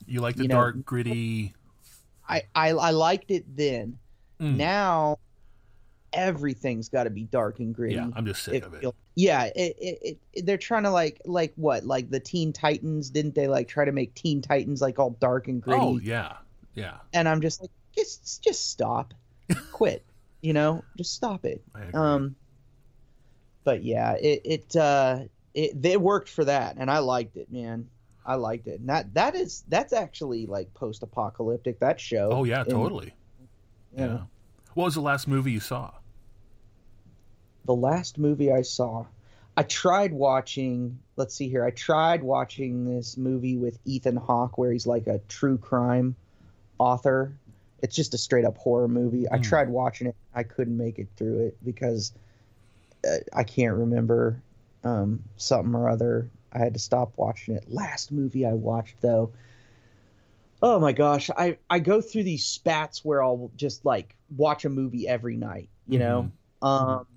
[0.05, 1.53] You like the You know- dark, gritty.
[2.27, 3.97] I I, I liked it then.
[4.39, 4.57] Mm.
[4.57, 5.17] Now
[6.13, 7.95] everything's got to be dark and gritty.
[7.95, 8.85] yeah, I'm just sick It of it.
[9.15, 13.35] yeah, it, it, it, they're trying to like like what like the Teen Titans didn't
[13.35, 15.81] they like try to make Teen Titans like all dark and gritty?
[15.81, 16.33] Oh yeah,
[16.75, 16.97] yeah.
[17.13, 19.13] And I'm just like just just stop,
[19.71, 20.03] quit,
[20.41, 21.63] you know, just stop it.
[21.93, 22.35] Um,
[23.63, 25.19] but yeah, it it uh
[25.53, 27.89] it it worked for that, and I liked it, man.
[28.25, 28.79] I liked it.
[28.79, 31.79] And that that is that's actually like post apocalyptic.
[31.79, 32.29] That show.
[32.31, 33.13] oh yeah, totally.
[33.95, 34.05] Yeah.
[34.05, 34.27] know,
[34.73, 35.91] What was the last movie you saw?
[37.65, 39.05] the last movie I saw,
[39.55, 40.99] I tried watching.
[41.15, 41.63] Let's see here.
[41.63, 46.15] I tried watching this movie with Ethan Hawke, where he's like a true crime
[46.79, 47.37] author.
[47.81, 49.27] It's just a straight up horror movie.
[49.29, 49.41] I Hmm.
[49.43, 50.15] tried watching it.
[50.33, 52.13] I couldn't make it through it because
[53.07, 54.41] uh, I can't remember
[54.83, 56.29] um, something or other.
[56.53, 57.65] I had to stop watching it.
[57.71, 59.31] Last movie I watched though.
[60.61, 64.69] Oh my gosh, I I go through these spats where I'll just like watch a
[64.69, 65.69] movie every night.
[65.87, 67.07] You know, um,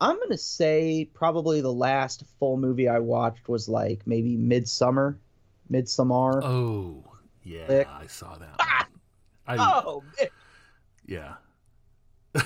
[0.00, 5.16] I'm gonna say probably the last full movie I watched was like maybe Midsommar,
[5.70, 6.42] Midsommar.
[6.42, 7.04] Oh
[7.42, 7.84] yeah.
[8.00, 8.56] I saw that.
[9.46, 10.28] I, oh, man.
[11.06, 11.34] Yeah.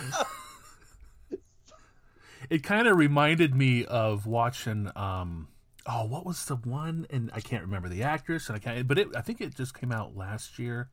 [2.50, 5.48] it kind of reminded me of watching um
[5.86, 8.98] oh what was the one and I can't remember the actress and I can't but
[8.98, 10.90] it I think it just came out last year.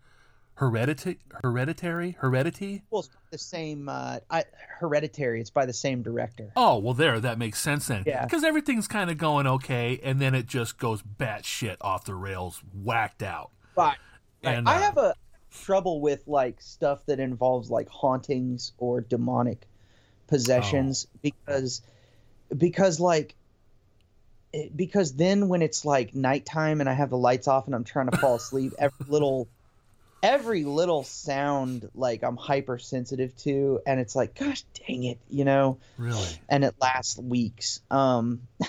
[0.55, 2.83] Hereditary Hereditary Heredity?
[2.89, 3.87] well, it's the same.
[3.87, 4.43] Uh, I,
[4.79, 5.39] Hereditary.
[5.39, 6.51] It's by the same director.
[6.55, 8.03] Oh, well there that makes sense then.
[8.07, 8.25] Yeah.
[8.27, 12.63] Cuz everything's kind of going okay and then it just goes batshit off the rails,
[12.73, 13.51] whacked out.
[13.75, 13.97] Right.
[14.41, 15.13] And I uh, have a
[15.63, 19.67] trouble with like stuff that involves like hauntings or demonic
[20.27, 21.19] possessions Oh.
[21.21, 21.81] because
[22.57, 23.35] because like
[24.75, 28.09] because then when it's like nighttime and I have the lights off and I'm trying
[28.09, 29.47] to fall asleep, every little
[30.23, 35.77] every little sound like I'm hypersensitive to and it's like gosh dang it, you know,
[35.97, 36.27] really.
[36.49, 37.81] and it lasts weeks.
[37.91, 38.41] Um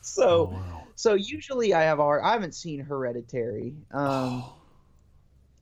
[0.00, 0.82] so oh, wow.
[0.94, 3.74] so usually I have our I haven't seen Hereditary.
[3.92, 4.52] Um Oh,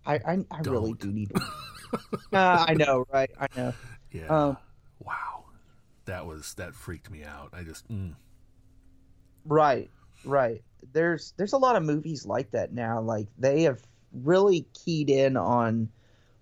[0.07, 1.15] I I, I really Don't.
[1.15, 1.43] need to.
[2.33, 3.31] uh, I know, right?
[3.39, 3.75] I know.
[4.13, 4.27] yeah.
[4.27, 4.57] um,
[4.99, 5.45] wow.
[6.07, 7.51] That was that freaked me out.
[7.53, 8.15] I just mm.
[9.45, 9.91] Right,
[10.25, 10.63] right.
[10.93, 13.01] There's there's a lot of movies like that now.
[13.01, 15.89] Like they have really keyed in on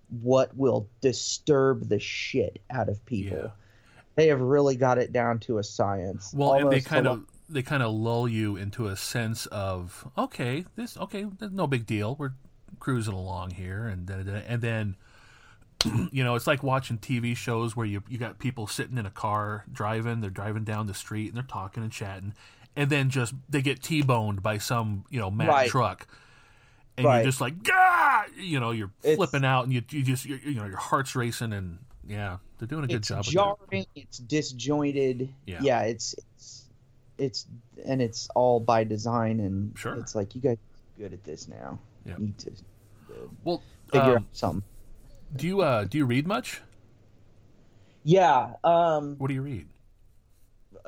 [0.09, 3.37] what will disturb the shit out of people.
[3.37, 3.49] Yeah.
[4.15, 6.33] They have really got it down to a science.
[6.33, 10.65] Well, and they kind of they kind of lull you into a sense of okay,
[10.75, 12.15] this okay, there's no big deal.
[12.17, 12.33] We're
[12.79, 14.41] cruising along here, and da, da, da.
[14.47, 14.95] and then
[16.11, 19.11] you know it's like watching TV shows where you you got people sitting in a
[19.11, 22.33] car driving, they're driving down the street and they're talking and chatting,
[22.75, 25.69] and then just they get t-boned by some you know Mack Right.
[25.69, 26.07] truck.
[26.97, 27.17] And Right.
[27.17, 28.23] you're just like, Gah!
[28.37, 31.13] you know, you're It's- flipping out, and you, you just, you you know, your heart's
[31.13, 33.25] racing, and yeah, they're doing a good it's job.
[33.25, 33.31] that.
[33.31, 33.85] jarring.
[33.95, 35.27] It's disjointed.
[35.45, 35.59] Yeah.
[35.61, 35.81] Yeah.
[35.81, 36.69] it's it's
[37.17, 37.47] it's
[37.85, 39.41] and it's all by design.
[39.41, 39.95] And Sure.
[39.95, 41.79] it's like you guys are good at this now.
[42.05, 42.15] Yeah.
[42.17, 42.51] Need to
[43.43, 44.63] Well, figure um, out something.
[45.35, 46.61] do you uh, do you read much?
[48.03, 48.53] Yeah.
[48.63, 49.15] Um.
[49.17, 49.67] What do you read?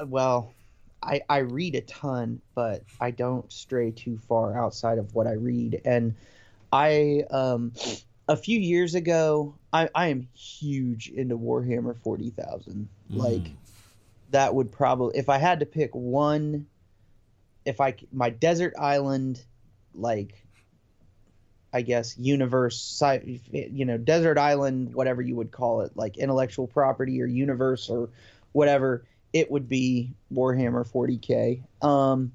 [0.06, 0.53] Well,
[1.01, 5.34] I I read a ton, but I don't stray too far outside of what I
[5.34, 5.82] read.
[5.86, 6.13] And
[6.71, 7.73] I um
[8.27, 12.89] a few years ago, I I am huge into Warhammer forty thousand.
[13.10, 13.56] Like Mm.
[14.32, 16.67] that would probably if I had to pick one.
[17.65, 19.43] If I my desert island,
[19.95, 20.43] like.
[21.73, 23.01] I guess universe,
[23.51, 28.10] you know, desert island, whatever you would call it, like intellectual property or universe or
[28.53, 31.62] whatever it would be Warhammer 40k.
[31.86, 32.32] Um,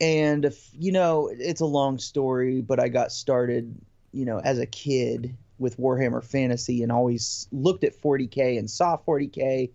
[0.00, 3.74] and if, you know, it's a long story, but I got started,
[4.12, 8.96] you know, as a kid with Warhammer Fantasy and always looked at 40k and saw
[8.96, 9.70] 40k,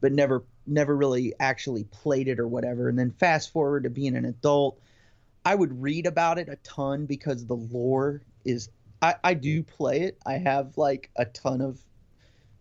[0.00, 2.88] but never never really actually played it or whatever.
[2.88, 4.80] And then fast forward to being an adult,
[5.44, 8.68] I would read about it a ton because the lore is.
[9.02, 10.18] I, I do play it.
[10.24, 11.78] I have like a ton of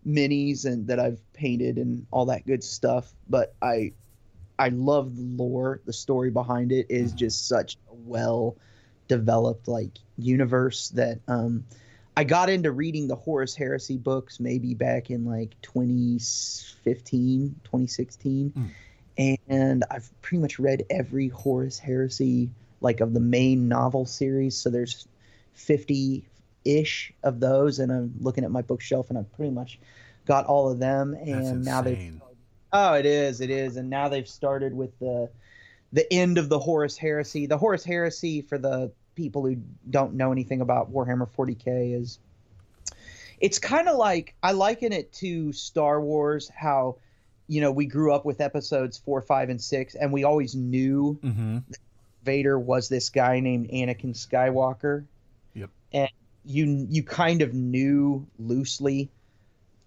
[0.06, 3.13] minis and that I've painted and all that good stuff.
[3.30, 3.93] But I
[4.60, 5.82] I love the lore.
[5.86, 7.17] The story behind it is Mhm.
[7.17, 8.58] just such a well
[9.08, 11.65] developed like universe that um
[12.15, 18.54] I got into reading the Horus Heresy books maybe back in like 2015, 2016.
[19.48, 22.50] And I've pretty much read every Horus Heresy
[22.84, 24.56] like of the main novel series.
[24.56, 25.08] So there's
[25.54, 26.28] 50
[26.65, 29.80] ish of those and I'm looking at my bookshelf and I've pretty much
[30.26, 31.91] got all of them, and now they.
[31.91, 32.22] insane.
[32.72, 35.30] Oh, it is, it is, and now they've started with the
[35.91, 37.46] the end of the Horus Heresy.
[37.46, 39.58] The Horus Heresy, for the people who
[39.89, 42.19] don't know anything about Warhammer 40k, is
[43.39, 46.50] it's kind of like I liken it to Star Wars.
[46.50, 46.98] How
[47.48, 51.19] you know we grew up with episodes four, five, and six, and we always knew
[51.24, 51.58] Mm-hmm.
[52.23, 55.05] Vader was this guy named Anakin Skywalker.
[55.53, 55.69] Yep.
[55.91, 56.09] And
[56.45, 59.09] you you kind of knew loosely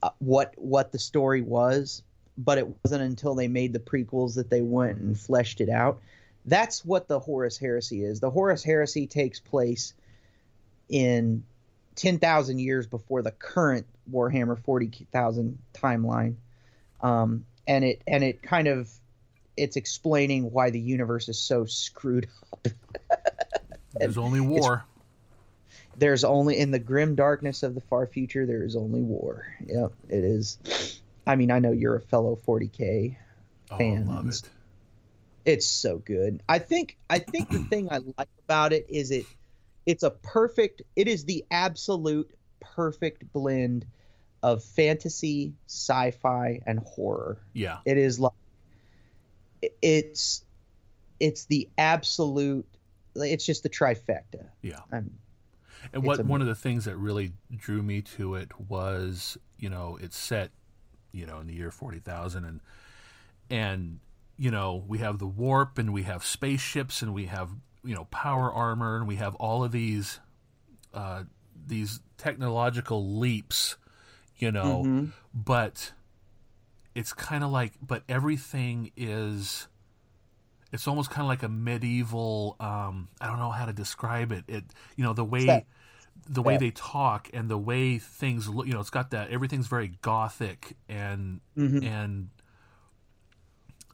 [0.02, 2.02] uh, what what the story was,
[2.38, 6.00] but it wasn't until they made the prequels that they went and fleshed it out.
[6.44, 8.20] That's what the Horus Heresy is.
[8.20, 9.94] The Horus Heresy takes place
[10.88, 11.42] in
[11.96, 16.36] 10,000 years before the current Warhammer 40,000 timeline.
[17.00, 18.88] Um, and it and it kind of
[19.56, 22.68] it's explaining why the universe is so screwed up.
[23.94, 24.84] There's only war.
[25.96, 29.46] There's only in the grim darkness of the far future there is only war.
[29.66, 31.00] Yep, it is.
[31.26, 33.16] I mean, I know you're a fellow 40k.
[33.70, 34.06] Fan.
[34.08, 34.42] Oh, love it.
[35.44, 36.42] It's so good.
[36.48, 39.24] I think I think the thing I like about it is it
[39.86, 43.86] it's a perfect it is the absolute perfect blend
[44.42, 47.38] of fantasy, sci-fi and horror.
[47.52, 47.78] Yeah.
[47.84, 48.32] It is like
[49.82, 50.44] it's
[51.20, 52.66] it's the absolute
[53.14, 54.46] it's just the trifecta.
[54.62, 54.80] Yeah.
[54.92, 55.12] Um,
[55.92, 59.98] And what one of the things that really drew me to it was, you know,
[60.00, 60.50] it's set,
[61.12, 62.60] you know, in the year forty thousand, and
[63.50, 64.00] and
[64.36, 67.50] you know we have the warp, and we have spaceships, and we have
[67.84, 70.20] you know power armor, and we have all of these
[70.92, 71.24] uh,
[71.66, 73.76] these technological leaps,
[74.36, 75.12] you know, mhm.
[75.34, 75.92] but
[76.96, 79.68] it's kind of like, but everything is.
[80.72, 82.56] It's almost kind of like a medieval.
[82.58, 84.44] Um, I don't know how to describe it.
[84.48, 84.64] It,
[84.96, 85.64] you know, the way
[86.28, 86.58] the way Yeah.
[86.58, 88.66] they talk and the way things look.
[88.66, 89.30] You know, it's got that.
[89.30, 91.84] Everything's very gothic and Mhm.
[91.84, 92.30] and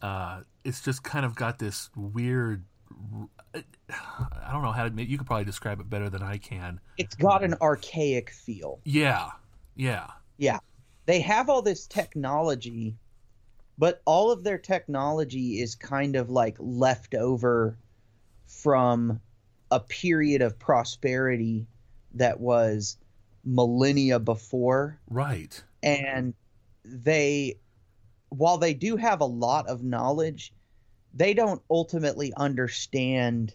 [0.01, 2.65] uh, it's just kind of got this weird.
[3.55, 5.05] I don't know how to.
[5.05, 6.81] You could probably describe it better than I can.
[6.97, 8.81] It's got an archaic feel.
[8.85, 9.31] Yeah,
[9.77, 10.07] yeah,
[10.39, 10.59] Yeah.
[11.13, 12.97] They have all this technology,
[13.77, 17.77] but all of their technology is kind of like left over
[18.47, 19.21] from
[19.71, 21.67] a period of prosperity
[22.15, 22.97] that was
[23.45, 24.99] millennia before.
[25.11, 25.63] right.
[25.83, 26.33] And
[26.83, 27.59] they,
[28.31, 30.55] while they do have a lot of knowledge,
[31.13, 33.55] they don't ultimately understand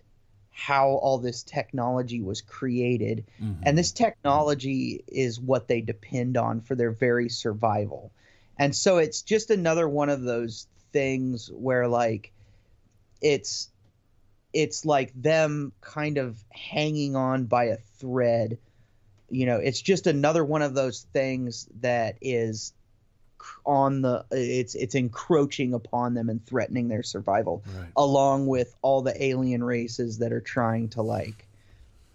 [0.57, 3.23] how all this technology was created.
[3.39, 3.59] Mhm.
[3.61, 8.11] and this technology is what they depend on for their very survival.
[8.57, 12.31] And so it's just another one of those things where like
[13.21, 13.69] it's
[14.51, 18.57] it's like them kind of hanging on by a thread.
[19.29, 22.73] You know it's just another one of those things that is
[23.65, 27.87] on the it's it's encroaching upon them and threatening their survival right.
[27.95, 31.47] along with all the alien races that are trying to like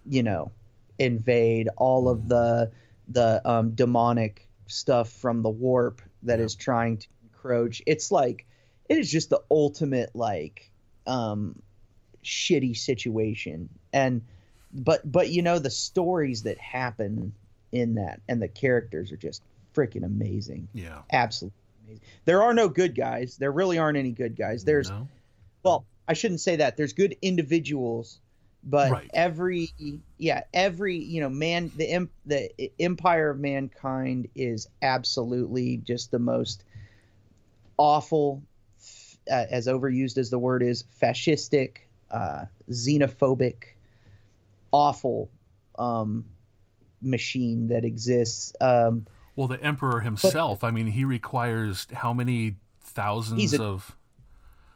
[0.04, 0.50] you know
[0.98, 2.70] invade all of the
[3.08, 7.82] the um, demonic stuff from the warp that is trying to encroach.
[7.86, 8.46] It's like
[8.88, 10.70] it is just the ultimate like
[11.06, 11.60] um
[12.24, 13.68] shitty situation.
[13.92, 14.22] And
[14.72, 17.34] but but you know the stories that happen
[17.72, 19.42] in that and the characters are just
[19.74, 21.02] freaking amazing Yeah.
[21.12, 25.08] absolutely amazing there are no good guys there really aren't any good guys there's No?
[25.62, 28.20] well i shouldn't say that there's good individuals
[28.64, 29.10] but Right.
[29.12, 29.70] every
[30.18, 36.64] yeah every you know man the the empire of mankind is absolutely just the most
[37.76, 38.42] awful
[39.30, 41.78] uh, as overused as the word is fascistic
[42.10, 43.64] uh, xenophobic
[44.70, 45.30] awful
[45.78, 46.24] um,
[47.00, 49.06] machine that exists um,
[49.36, 50.62] Well, the emperor himself.
[50.62, 53.96] I mean, he requires how many thousands a- of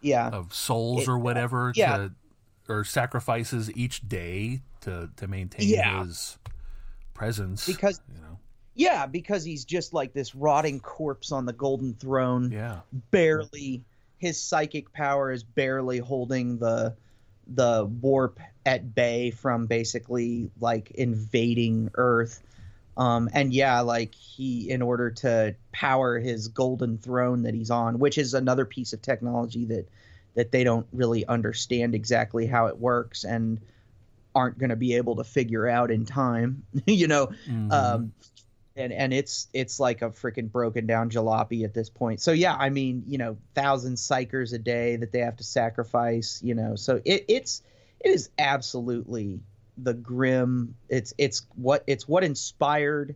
[0.01, 1.97] yeah of souls It- or whatever uh, yeah.
[1.97, 2.13] to
[2.69, 6.05] or sacrifices each day to to maintain Yeah.
[6.05, 6.39] his
[7.15, 7.67] presence.
[7.67, 8.39] Because- you know,
[8.75, 12.81] yeah because he's just like this rotting corpse on the golden throne yeah,
[13.11, 13.83] barely
[14.19, 16.95] his psychic power is barely holding the
[17.49, 22.43] the warp at bay from basically like invading earth
[22.97, 27.99] um and yeah like he in order to power his golden throne that he's on
[27.99, 29.89] which is another piece of technology that
[30.35, 33.61] that they don't really understand exactly how it works and
[34.35, 37.29] aren't going to be able to figure out in time you know?
[37.49, 37.73] Mhm.
[37.73, 38.13] um
[38.79, 42.21] and and it's it's like a freaking broken down jalopy at this point.
[42.21, 46.41] So yeah i mean you know thousand psykers a day that they have to sacrifice
[46.43, 46.77] you know?
[46.77, 47.63] So it, it's
[48.01, 49.41] it is absolutely
[49.79, 53.15] the grim it's it's what it's what inspired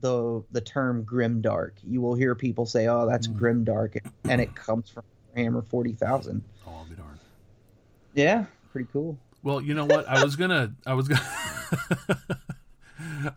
[0.00, 1.72] the the term grimdark.
[1.84, 3.38] You will hear people say, "Oh, that's Mm.
[3.38, 5.04] grimdark," and it comes from
[5.36, 6.42] Hammer forty thousand.
[6.66, 7.18] Oh, I'll be darned.
[8.14, 9.16] Yeah, pretty cool.
[9.44, 10.08] Well, you know what?
[10.08, 10.74] I was gonna.
[10.86, 11.22] I was gonna.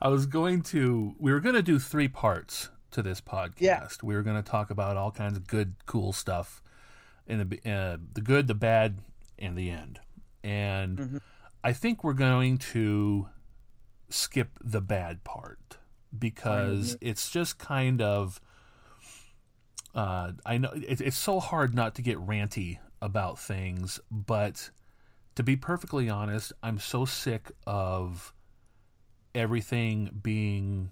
[0.02, 1.16] I was going to.
[1.20, 3.60] We were gonna do three parts to this podcast.
[3.60, 3.88] Yeah.
[4.04, 6.62] We were gonna talk about all kinds of good, cool stuff,
[7.28, 9.00] in the uh, the good, the bad,
[9.40, 10.00] and the end.
[10.44, 11.22] And Mhm.
[11.66, 13.28] I think we're going to
[14.10, 15.80] skip the bad part
[16.18, 18.40] because it's just kind of.
[19.96, 24.70] Uh, I know it, it's so hard not to get ranty about things, but
[25.34, 28.32] to be perfectly honest, I'm so sick of
[29.34, 30.92] everything being,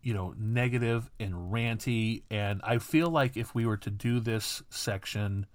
[0.00, 2.22] you know, negative and ranty.
[2.30, 5.46] And I feel like if we were to do this section,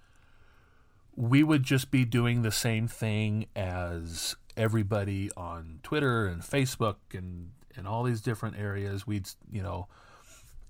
[1.16, 7.50] we would just be doing the same thing as everybody on Twitter and Facebook and,
[7.76, 9.06] and all these different areas.
[9.06, 9.88] We'd, you know,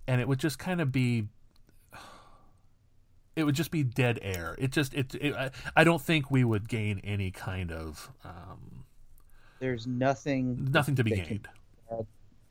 [0.06, 1.28] and it would just kind of be
[3.36, 4.56] it would just be dead air.
[4.58, 8.84] It just it, it I, I don't think we would gain any kind of um,
[9.60, 11.48] There's nothing, nothing to be can- gained.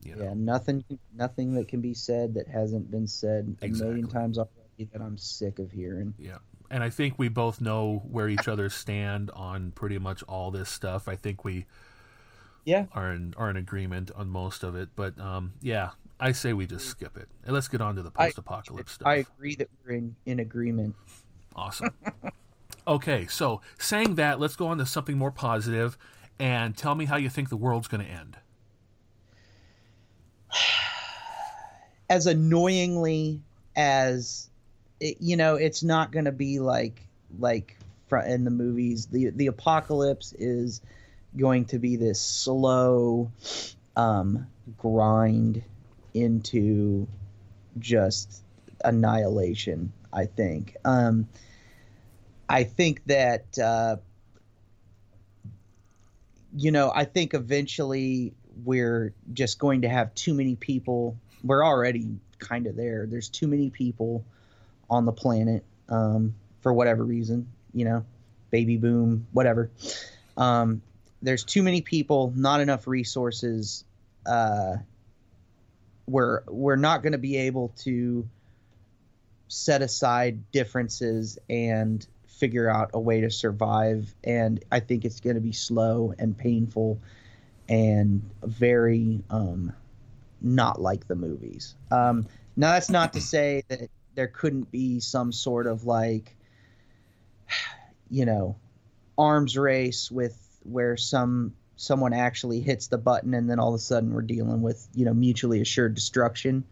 [0.04, 0.24] You know?
[0.24, 0.84] yeah, nothing,
[1.16, 5.16] nothing that can be said that hasn't been said a million times already that I'm
[5.16, 6.16] sick of hearing.
[6.18, 6.40] Yeah.
[6.72, 10.70] And I think we both know where each other stand on pretty much all this
[10.70, 11.08] stuff.
[11.10, 11.68] I think we
[12.66, 14.90] Yeah, are in are in agreement on most of it.
[14.96, 17.30] But um, yeah, I say we just skip it.
[17.44, 19.08] And let's get on to the post apocalypse stuff.
[19.08, 20.96] I agree that we're in in agreement.
[21.56, 21.94] Awesome.
[22.88, 25.98] okay, so saying that, let's go on to something more positive
[26.40, 28.38] and tell me how you think the world's going to end.
[32.10, 33.42] as annoyingly
[33.76, 34.51] as
[35.02, 37.06] it, you know it's not going to be like
[37.40, 37.78] like
[38.26, 39.08] in the movies.
[39.08, 40.82] The the apocalypse is
[41.36, 43.32] going to be this slow
[43.96, 44.48] um
[44.78, 45.64] grind
[46.14, 47.08] into
[47.80, 48.44] just
[48.84, 50.76] annihilation i think.
[50.84, 51.28] Um
[52.50, 53.96] i think that uh
[56.54, 58.34] you know i think eventually
[58.66, 61.18] we're just going to have too many people.
[61.44, 63.06] We're already kind of there.
[63.08, 64.26] There's too many people
[64.92, 68.06] on the planet um, for whatever reason you know
[68.52, 69.72] baby boom whatever
[70.38, 70.82] um,
[71.24, 73.84] there's too many people not enough resources
[74.28, 74.76] uh,
[76.06, 78.28] we're we're not going to be able to
[79.48, 85.36] set aside differences and figure out a way to survive and i think it's going
[85.36, 87.00] to be slow and painful
[87.72, 89.72] and very um,
[90.42, 91.76] not like the movies.
[91.92, 96.36] Um, now that's not to say that there couldn't be some sort of like,
[98.10, 98.58] you know,
[99.18, 103.80] arms race with where some someone actually hits the button and then all of a
[103.80, 106.64] sudden we're dealing with you know mutually assured destruction.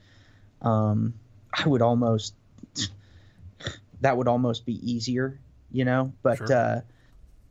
[0.62, 1.14] Um,
[1.54, 2.36] I would almost
[4.02, 5.40] that would almost be easier,
[5.72, 6.54] you know, but Sure.
[6.54, 6.82] uh,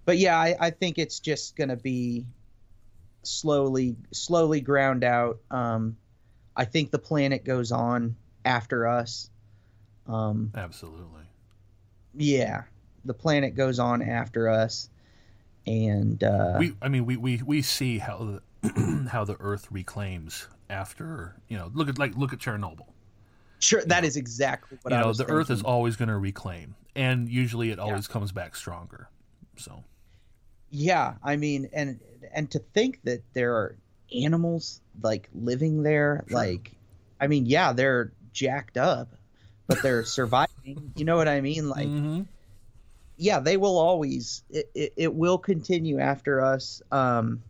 [0.05, 2.27] but yeah, I, I think it's just gonna be
[3.23, 5.41] slowly slowly ground out.
[5.51, 5.97] Um,
[6.57, 9.31] I think the planet goes on after us.
[10.09, 11.23] Um, Absolutely.
[12.15, 12.65] yeah,
[13.05, 14.89] the planet goes on after us,
[15.67, 20.49] and uh, we I mean we we, we see how the how the earth reclaims
[20.71, 22.87] after, you know, look at like look at Chernobyl.
[23.59, 26.17] sure that is exactly what you I know, was the earth is always going to
[26.19, 29.09] reclaim and usually it always comes back stronger.
[29.57, 29.85] So,
[30.71, 32.01] Yeah, I mean, and
[32.33, 33.77] and to think that there are
[34.15, 36.37] animals like living there, Sure.
[36.37, 36.77] like,
[37.21, 39.15] I mean, yeah, they're jacked up,
[39.69, 40.93] but they're surviving.
[40.97, 41.69] You know what I mean?
[41.69, 42.27] Like, Mhm.
[43.17, 44.43] yeah, they will always.
[44.51, 46.83] It, it, it will continue after us.
[46.91, 47.43] Um,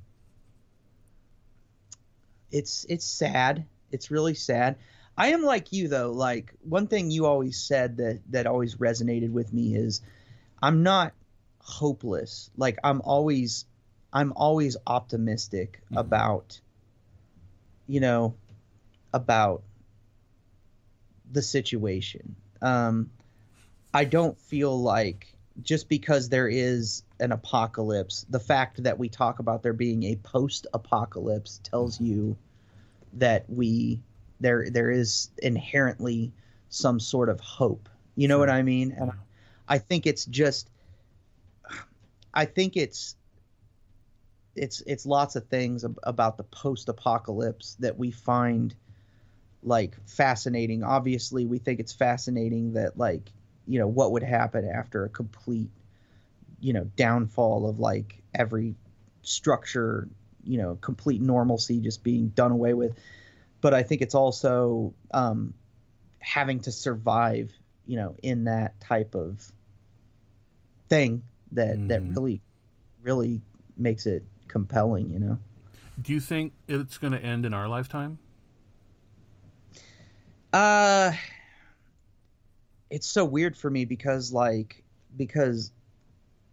[2.51, 3.65] it's it's sad.
[3.91, 4.77] It's really sad.
[5.17, 6.13] I am like you though.
[6.13, 10.03] Like one thing you always said that that always resonated with me is,
[10.63, 11.13] I'm not
[11.61, 12.51] hopeless.
[12.57, 13.65] Like I'm always,
[14.13, 15.99] I'm always optimistic Mhm.
[15.99, 16.61] about,
[17.87, 18.35] you know,
[19.13, 19.63] about
[21.33, 22.37] the situation.
[22.63, 23.11] Um,
[23.93, 29.39] I don't feel like just because there is an apocalypse, the fact that we talk
[29.39, 32.37] about there being a post-apocalypse tells you
[33.15, 34.01] that we
[34.41, 36.33] there there is inherently
[36.69, 37.89] some sort of hope.
[38.15, 38.41] You know Sure.
[38.41, 38.93] what I mean?
[38.93, 39.11] And
[39.69, 40.71] I think it's just
[42.33, 43.17] I think it's
[44.55, 48.75] it's it's lots of things ab- about the post-apocalypse that we find
[49.63, 50.83] like fascinating.
[50.83, 53.31] Obviously, we think it's fascinating that like,
[53.67, 55.71] you know, what would happen after a complete
[56.61, 58.75] you know, downfall of like every
[59.23, 60.09] structure,
[60.43, 62.99] you know, complete normalcy just being done away with.
[63.61, 65.53] but I think it's also um,
[66.21, 67.53] having to survive,
[67.87, 69.53] you know, in that type of
[70.89, 72.11] thing that that Mhm.
[72.15, 72.41] really,
[73.03, 73.41] really
[73.77, 75.11] makes it compelling.
[75.11, 75.39] You know.
[76.01, 78.19] Do you think it's going to end in our lifetime?
[80.53, 81.13] Uh
[82.91, 84.83] it's so weird for me because like
[85.17, 85.73] because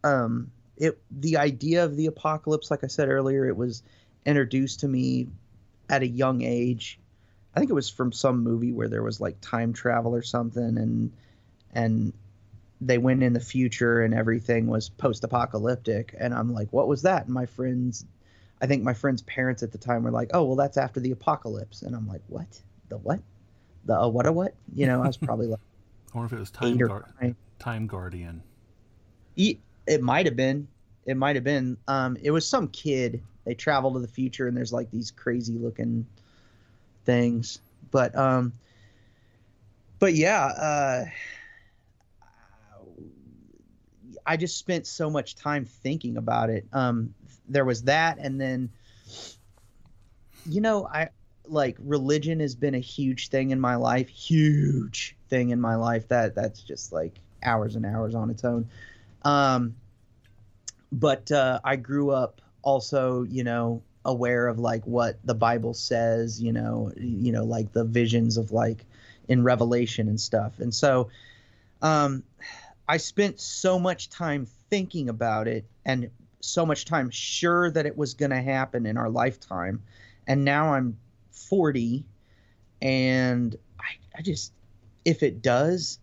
[0.04, 3.84] um it the idea of the apocalypse like I said earlier it was
[4.26, 5.28] introduced to me
[5.90, 7.00] at a young age.
[7.56, 10.78] I think it was from some movie where there was like time travel or something
[10.78, 11.12] and
[11.74, 12.14] and
[12.82, 17.26] they went in the future and everything was post-apocalyptic and I'm like what was that?
[17.26, 18.06] And my friends
[18.62, 21.12] I think my friends' parents at the time were like, "Oh, well that's after the
[21.12, 22.48] apocalypse." And I'm like, "What?
[22.90, 23.20] The what?"
[23.86, 24.54] The uh, what a what?
[24.74, 25.60] You know, I was probably like
[26.14, 27.36] I wonder if it was Time, eight or Guard- nine.
[27.60, 28.42] Time Guardian.
[29.36, 29.58] E-
[29.88, 30.68] It might have been.
[31.06, 31.78] It might have been.
[31.88, 33.22] Um, it was some kid.
[33.46, 36.06] They travel to the future, and there's like these crazy looking
[37.06, 37.60] things.
[37.92, 38.54] But um,
[40.00, 41.06] but yeah, uh,
[44.26, 46.66] I just spent so much time thinking about it.
[46.74, 47.14] Um,
[47.48, 48.70] there was that, and then
[50.48, 51.10] you know, I
[51.48, 56.08] like religion has been a huge thing in my life, huge thing in my life.
[56.10, 58.68] That that's just like hours and hours on its own.
[59.24, 59.76] Um,
[60.92, 66.42] but uh, I grew up also, you know, aware of like what the Bible says,
[66.42, 68.86] you know, you know, like the visions of like
[69.28, 70.60] in Revelation and stuff.
[70.60, 71.10] And so,
[71.82, 72.24] um,
[72.88, 77.98] I spent so much time thinking about it and so much time sure that it
[77.98, 79.82] was going to happen in our lifetime.
[80.28, 80.98] And now I'm
[81.36, 82.06] 40
[82.82, 84.54] and I, I just,
[85.04, 86.00] if it does,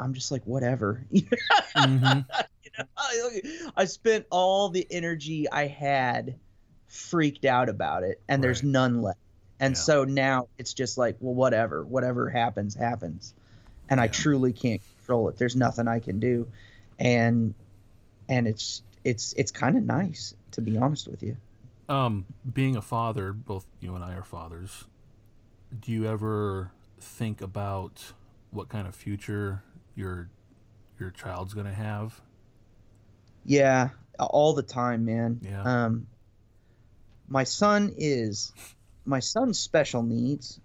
[0.00, 1.04] I'm just like, whatever.
[1.74, 2.20] hmm
[2.96, 3.40] I,
[3.76, 6.38] I spent all the energy I had
[6.86, 9.18] freaked out about it, and there's none left.
[9.60, 9.80] And Yeah.
[9.82, 13.34] so now it's just like, well, whatever, whatever happens, happens.
[13.88, 15.38] And I truly can't control it.
[15.38, 16.46] There's nothing I can do,
[16.98, 17.54] and
[18.28, 21.36] and it's it's it's kind of nice to be honest with you.
[21.88, 24.84] Um, being a father, both you and I are fathers.
[25.80, 26.70] Do you ever
[27.00, 28.12] think about
[28.50, 29.62] what kind of future
[29.94, 30.28] your
[30.98, 32.20] your child's going to have?
[33.44, 35.40] Yeah, all the time, man.
[35.42, 35.62] Yeah.
[35.62, 36.06] Um,
[37.28, 38.52] my son is
[39.04, 40.60] my son's special needs,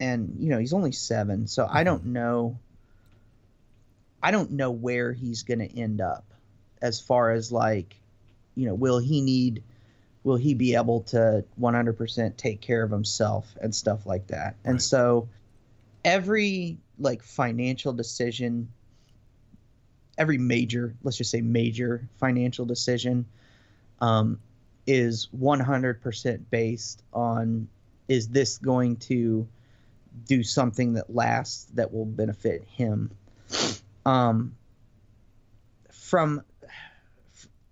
[0.00, 2.58] and you know he's only seven, so I don't know.
[4.22, 6.24] I don't know where he's going to end up,
[6.82, 7.94] as far as like,
[8.54, 9.62] you know, will he need,
[10.26, 14.82] will he be able to 100% take care of himself and stuff like that, and
[14.82, 15.28] so
[16.04, 18.68] every like financial decision
[20.18, 23.26] every major, let's just say major financial decision,
[24.00, 24.38] um,
[24.86, 27.68] is 100% based on
[28.08, 29.46] is this going to
[30.26, 33.10] do something that lasts that will benefit him?
[34.04, 34.54] Um,
[35.90, 36.42] from,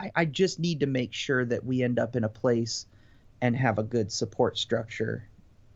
[0.05, 2.87] I, I just need to make sure that we end up in a place
[3.43, 5.29] and have a good support structure.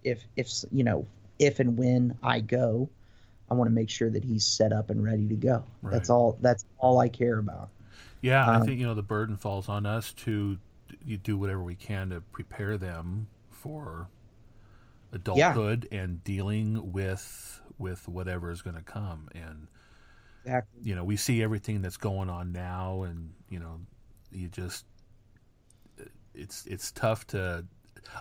[0.05, 1.07] If, if, you know,
[1.39, 2.91] if and when I go,
[3.51, 5.64] I want to make sure that he's set up and ready to go.
[5.91, 6.39] That's all.
[6.43, 7.70] That's all I care about.
[8.20, 10.59] Yeah, I Um, think you know the burden falls on us to
[11.05, 14.09] you do whatever we can to prepare them for
[15.12, 19.29] adulthood and dealing with with whatever is going to come.
[19.35, 19.68] And
[20.45, 20.83] Exactly.
[20.83, 23.81] you know, we see everything that's going on now, and you know,
[24.33, 24.85] you just
[26.35, 27.64] it's it's tough to.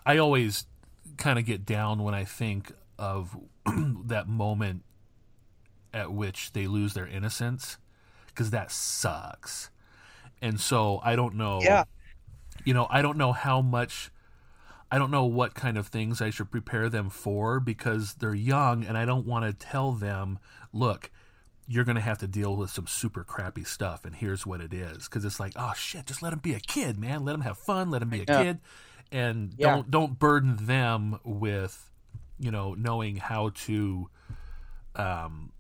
[0.06, 0.66] I always
[1.18, 3.38] kind of get down when I think of
[4.06, 4.84] that moment
[5.94, 7.78] at which they lose their innocence
[8.28, 9.70] because that sucks.
[10.42, 11.60] And so I don't know.
[11.62, 11.86] Yeah.
[12.66, 14.12] You know, I don't know how much.
[14.90, 18.86] I don't know what kind of things I should prepare them for because they're young,
[18.86, 20.40] and I don't want to tell them,
[20.72, 21.12] look,
[21.68, 24.74] you're going to have to deal with some super crappy stuff, and here's what it
[24.74, 25.06] is.
[25.06, 27.26] Because it's like, oh shit, just let him be a kid, man.
[27.26, 27.90] Let him have fun.
[27.92, 28.44] Let him be a Yeah.
[28.44, 28.60] kid,
[29.12, 29.76] and Yeah.
[29.76, 31.92] don't don't burden them with,
[32.40, 34.10] you know, knowing how to.
[34.96, 35.52] Um,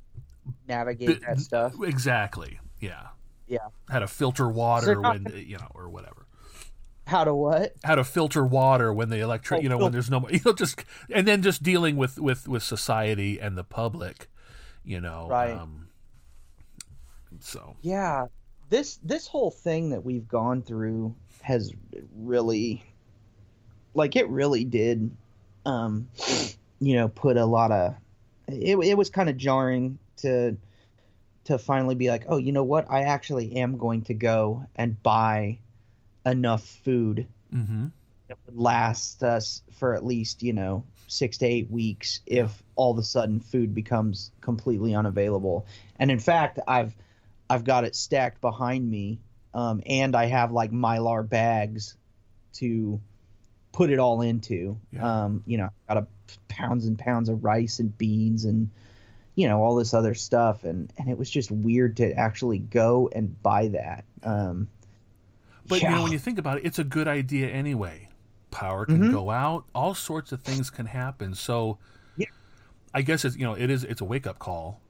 [0.67, 1.73] Navigate But- that stuff.
[1.83, 2.59] Exactly.
[2.79, 3.07] Yeah.
[3.47, 3.59] Yeah.
[3.89, 6.25] How to filter water not when you know, or whatever.
[7.05, 7.73] How to what?
[7.83, 10.39] How to filter water when the electric, Oh, you know, when there's no, more- you
[10.45, 14.29] know, just and then just dealing with with with society and the public,
[14.83, 15.27] you know.
[15.29, 15.51] Right.
[15.51, 15.86] Um,
[17.43, 18.27] so Yeah.
[18.69, 21.71] This this whole thing that we've gone through has
[22.15, 22.83] really,
[23.93, 25.09] like, it really did,
[25.65, 26.09] um,
[26.79, 27.95] you know, put a lot of.
[28.47, 30.57] It it was kind of jarring to
[31.45, 32.87] to finally be like, oh, you know what?
[32.89, 35.59] I actually am going to go and buy
[36.25, 37.87] enough food mm-hmm.
[38.27, 42.91] it would last us for at least you know six to eight weeks if all
[42.91, 45.65] of a sudden food becomes completely unavailable.
[45.99, 46.95] And in fact, I've
[47.49, 49.19] I've got it stacked behind me,
[49.53, 51.95] um, and I have like mylar bags
[52.55, 52.99] to
[53.71, 54.77] put it all into.
[54.91, 55.23] Yeah.
[55.25, 56.07] Um, you know, got a
[56.49, 58.69] pounds and pounds of rice and beans and
[59.35, 63.09] you know all this other stuff, and and it was just weird to actually go
[63.13, 64.03] and buy that.
[64.23, 64.67] Um,
[65.67, 68.09] But you know, when you think about it, it's a good idea anyway.
[68.51, 69.11] Power can Mhm.
[69.11, 71.35] go out, all sorts of things can happen.
[71.35, 71.77] So,
[72.15, 72.27] Yeah.
[72.93, 74.81] I guess it's you know it is it's a wake up call.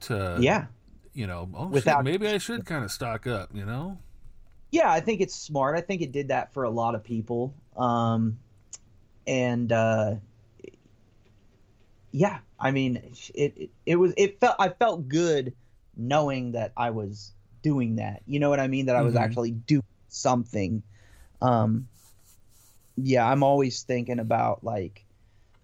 [0.00, 0.66] To yeah.
[1.14, 3.50] You know, oh shit, maybe I should kind of stock up.
[3.54, 3.98] You know,
[4.70, 5.76] yeah, I think it's smart.
[5.76, 7.54] I think it did that for a lot of people.
[7.76, 8.38] Um,
[9.26, 10.16] and uh,
[12.10, 12.96] yeah, I mean,
[13.34, 15.54] it, it it was it felt I felt good
[15.96, 18.22] knowing that I was doing that.
[18.26, 18.86] You know what I mean?
[18.86, 19.20] That I was Mhm.
[19.20, 20.82] actually doing something.
[21.40, 21.88] Um,
[22.96, 25.04] yeah, I'm always thinking about like,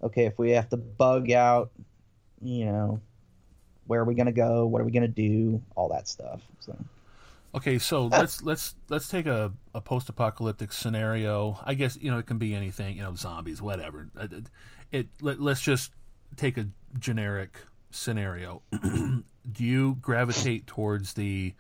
[0.03, 1.70] okay, if we have to bug out,
[2.42, 3.01] you know,
[3.91, 4.66] where are we gonna go?
[4.66, 5.61] What are we gonna do?
[5.74, 6.43] All that stuff.
[6.61, 6.76] So.
[7.57, 11.59] Okay, so let's let's let's take a, a post apocalyptic scenario.
[11.64, 14.09] I guess you know it can be anything, you know, zombies, whatever.
[14.16, 14.47] Uh, It,
[14.93, 15.91] it let, let's just
[16.36, 16.68] take a
[17.01, 17.59] generic
[17.91, 18.62] scenario.
[18.80, 19.24] Do
[19.64, 21.53] you gravitate towards the,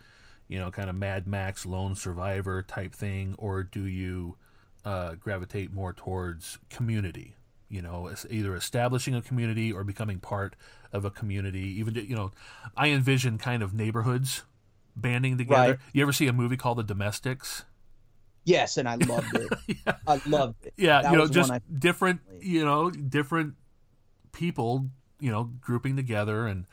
[0.46, 4.36] you know, kind of Mad Max lone survivor type thing, or do you
[4.84, 7.34] uh, gravitate more towards community?
[7.68, 10.54] You know, either establishing a community or becoming part
[10.92, 11.60] of a community.
[11.78, 12.32] Even you know,
[12.76, 14.42] I envision kind of neighborhoods
[14.96, 15.70] banding together.
[15.72, 15.78] Right.
[15.92, 17.64] You ever see a movie called The Domestics?
[18.44, 19.78] Yes, and I loved it.
[20.06, 20.74] I loved it.
[20.76, 23.54] Yeah, That you know, just one different, you know, different
[24.32, 24.86] people,
[25.20, 26.66] you know, grouping together and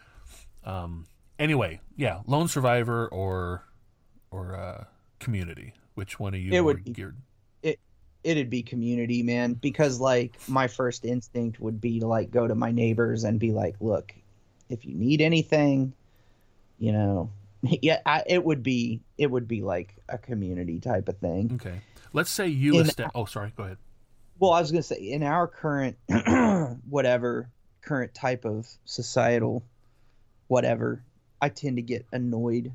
[0.64, 1.06] um
[1.38, 3.66] anyway, yeah, lone survivor or
[4.32, 4.86] or uh
[5.20, 5.74] community.
[5.96, 7.18] Which one are you It would be- geared?
[8.24, 12.56] It'd be community, man, because like my first instinct would be to like go to
[12.56, 14.14] my neighbors and be like, "Look,
[14.70, 15.94] if you need anything,
[16.78, 17.30] you know,
[17.62, 21.80] yeah, I, it would be it would be like a community type of thing." Okay.
[22.14, 23.54] Let's say you In- esta- Oh, sorry.
[23.56, 23.78] Go ahead.
[24.40, 25.98] Well, I was gonna say in our current
[26.90, 27.50] whatever
[27.82, 29.64] current type of societal
[30.48, 31.04] whatever,
[31.42, 32.72] I tend to get annoyed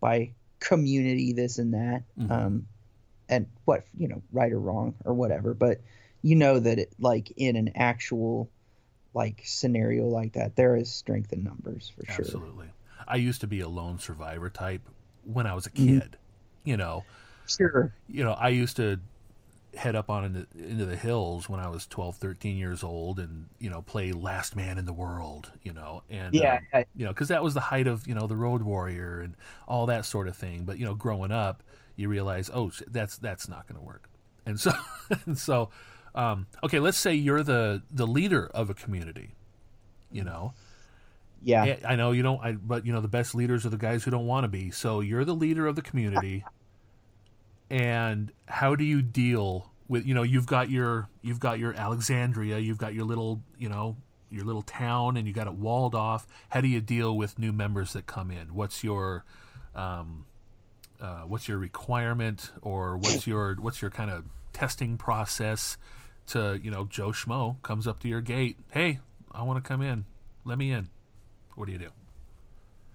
[0.00, 2.02] by community this and that.
[2.18, 2.30] Mhm.
[2.30, 2.66] Um
[3.32, 5.80] and what you know, right or wrong or whatever, but
[6.22, 8.48] you know that it like in an actual
[9.14, 12.24] like scenario like that, there is strength in numbers for sure.
[12.24, 12.68] Absolutely.
[13.06, 14.82] I used to be a lone survivor type
[15.24, 16.00] when I was a Mhm.
[16.00, 16.16] kid.
[16.64, 17.04] You know,
[17.46, 17.92] Sure.
[18.08, 19.00] you know, I used to
[19.74, 23.46] head up on into, into the hills when I was 12, 13 years old and,
[23.58, 27.06] you know, play last man in the world, you know, and, Yeah, um, I- you
[27.06, 29.34] know, cause that was the height of, you know, the road warrior and
[29.66, 30.64] all that sort of thing.
[30.64, 31.62] But, you know, growing up,
[31.96, 34.08] you realize, oh, that's, that's not going to work.
[34.46, 34.72] And so,
[35.26, 35.70] and so,
[36.14, 39.34] um, okay, let's say you're the, the leader of a community,
[40.10, 40.54] you know,
[41.44, 41.64] yeah.
[41.64, 42.40] yeah, I know you don't.
[42.42, 44.70] I, but you know, the best leaders are the guys who don't want to be.
[44.70, 46.44] So you're the leader of the community,
[47.68, 50.06] and how do you deal with?
[50.06, 53.96] You know, you've got your you've got your Alexandria, you've got your little you know
[54.30, 56.26] your little town, and you got it walled off.
[56.50, 58.54] How do you deal with new members that come in?
[58.54, 59.24] What's your
[59.74, 60.26] um,
[61.02, 65.76] uh, what's your requirement, or what's your what's your kind of testing process?
[66.28, 68.56] To you know, Joe Schmo comes up to your gate.
[68.70, 69.00] Hey,
[69.32, 70.04] I want to come in.
[70.44, 70.88] Let me in.
[71.56, 71.90] What do you do?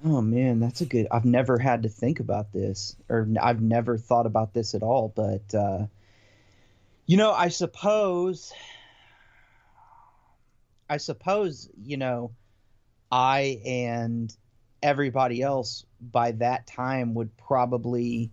[0.06, 1.08] Oh man, that's a good.
[1.12, 5.12] I've never had to think about this, or I've never thought about this at all.
[5.14, 5.88] But uh,
[7.06, 8.54] you know, I suppose,
[10.90, 12.32] I suppose, you know,
[13.12, 14.34] I and
[14.82, 18.32] everybody else by that time would probably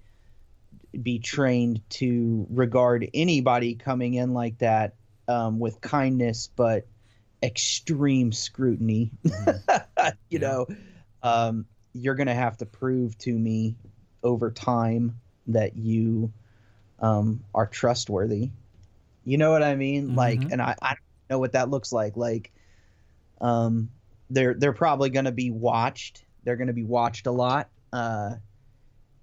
[1.02, 4.94] be trained to regard anybody coming in like that
[5.28, 6.86] um, with kindness, but
[7.42, 9.12] extreme scrutiny.
[10.30, 10.38] you Yeah.
[10.38, 10.66] know,
[11.22, 13.76] um, you're going to have to prove to me
[14.22, 16.32] over time that you
[17.00, 18.50] um, are trustworthy.
[19.24, 20.14] You know what I mean?
[20.14, 20.50] Like, Mhm.
[20.50, 20.98] and I, I don't
[21.30, 22.16] know what that looks like.
[22.16, 22.52] Like,
[23.40, 23.90] um,
[24.30, 26.23] they're they're probably going to be watched.
[26.44, 27.68] They're going to be watched a lot.
[27.92, 28.36] Uh,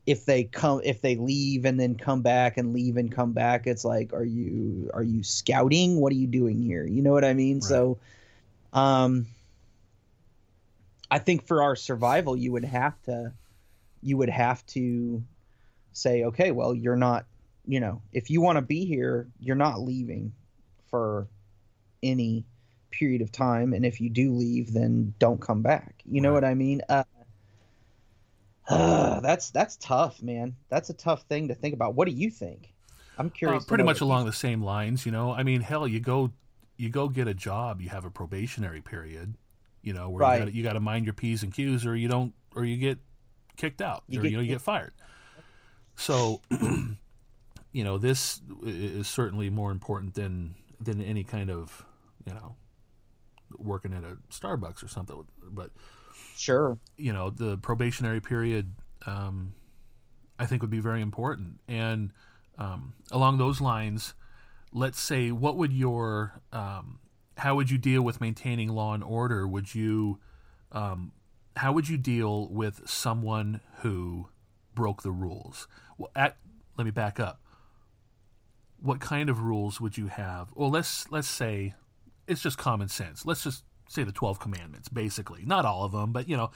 [0.06, 3.68] if they come, if they leave and then come back and leave and come back,
[3.68, 6.00] it's like, are you are you scouting?
[6.00, 6.86] What are you doing here?
[6.86, 7.58] You know what I mean?
[7.58, 7.64] Right.
[7.64, 8.00] So,
[8.74, 9.28] um,
[11.10, 13.34] I think for our survival, you would have to,
[14.02, 15.24] you would have to
[15.94, 17.26] say, okay, well, you're not,
[17.68, 20.34] you know, if you want to be here, you're not leaving
[20.90, 21.28] for
[22.02, 22.46] any
[22.92, 26.02] period of time, and if you do leave, then don't come back.
[26.06, 26.34] You know Right.
[26.34, 26.82] what I mean?
[26.90, 27.04] Uh,
[28.70, 30.56] that's that's tough, man.
[30.70, 31.96] That's a tough thing to think about.
[31.96, 32.74] What do you think?
[33.18, 33.64] I'm curious.
[33.64, 35.32] Uh, pretty much along the same lines, you know.
[35.34, 36.32] I mean, hell, you go,
[36.78, 37.82] you go get a job.
[37.82, 39.36] You have a probationary period,
[39.82, 40.48] you know, where Right.
[40.48, 43.00] you got to mind your p's and q's, or you don't, or you get
[43.58, 44.94] kicked out, You or get you know, you get fired.
[45.96, 46.42] So,
[47.72, 51.86] you know, this is certainly more important than than any kind of,
[52.26, 52.56] you know,
[53.58, 55.26] working at a Starbucks or something.
[55.44, 55.72] But
[56.36, 56.78] Sure.
[56.98, 58.74] you know the probationary period
[59.06, 59.54] um,
[60.40, 62.12] i think would be very important and
[62.58, 64.14] um, along those lines
[64.74, 67.00] let's say what would your um,
[67.38, 70.20] how would you deal with maintaining law and order would you
[70.72, 71.12] um,
[71.58, 74.28] how would you deal with someone who
[74.74, 76.38] broke the rules well, at,
[76.78, 77.40] let me back up
[78.82, 81.76] what kind of rules would you have well let's let's say
[82.28, 83.26] it's just common sense.
[83.26, 85.44] Let's just say the 12 commandments basically.
[85.46, 86.52] Not all of them but you know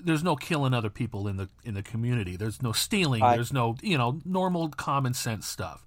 [0.00, 2.36] there's no killing other people in the in the community.
[2.36, 3.22] There's no stealing.
[3.22, 3.36] Right.
[3.36, 5.86] there's no you know normal common sense stuff.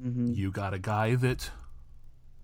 [0.00, 1.50] Hmm you got a guy that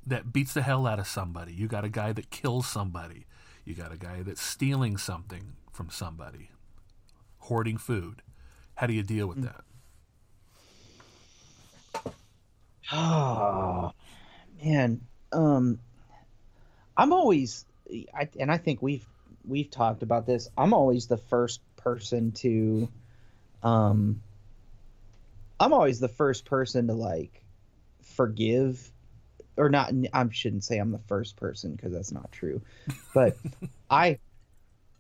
[0.07, 1.53] that beats the hell out of somebody.
[1.53, 3.26] You got a guy that kills somebody.
[3.64, 6.50] You got a guy that's stealing something from somebody.
[7.38, 8.22] Hoarding food.
[8.74, 9.64] How do you deal with that?
[12.90, 13.92] Oh
[14.62, 15.03] man,
[15.33, 15.78] um,
[16.97, 17.64] I'm always,
[18.14, 19.07] I, and I think we've
[19.47, 20.49] we've talked about this.
[20.57, 22.89] I'm always the first person to,
[23.62, 24.22] um,
[25.59, 27.43] I'm always the first person to like
[28.03, 28.93] forgive,
[29.57, 29.93] or not.
[30.12, 32.62] I shouldn't say I'm the first person because that's not true,
[33.14, 33.37] but
[33.91, 34.18] I.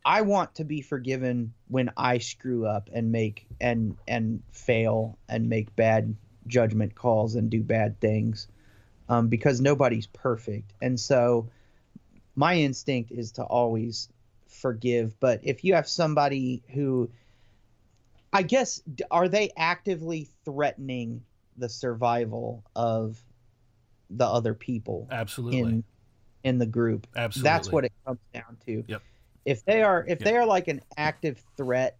[0.04, 5.48] I want to be forgiven when I screw up and make and and fail and
[5.48, 6.16] make bad
[6.48, 8.48] judgment calls and do bad things
[9.08, 10.72] um, because nobody's perfect.
[10.80, 11.48] And so
[12.36, 14.08] my instinct is to always
[14.48, 15.18] forgive.
[15.20, 17.10] But if you have somebody who,
[18.32, 21.24] I guess, are they actively threatening
[21.56, 23.22] the survival of
[24.10, 25.84] the other people absolutely in
[26.44, 27.06] in the group?
[27.16, 28.84] absolutely That's what it comes down to.
[28.86, 29.02] Yep.
[29.44, 30.24] If they are if Yep.
[30.24, 31.98] they are like an active threat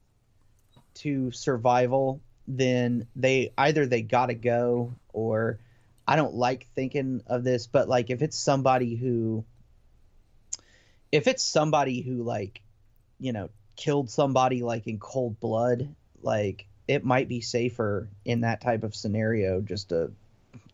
[0.95, 5.59] to survival, then they either they gotta go or
[6.07, 9.45] I don't like thinking of this, but like if it's somebody who
[11.13, 12.63] if it's somebody who like,
[13.21, 18.61] you know, killed somebody like in cold blood, like it might be safer in that
[18.61, 20.13] type of scenario just to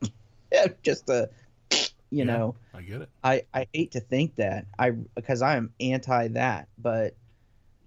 [0.82, 1.28] just to
[2.10, 2.24] you Yeah.
[2.24, 6.28] know i get it I, I hate to think that I because I am anti
[6.28, 7.14] that, but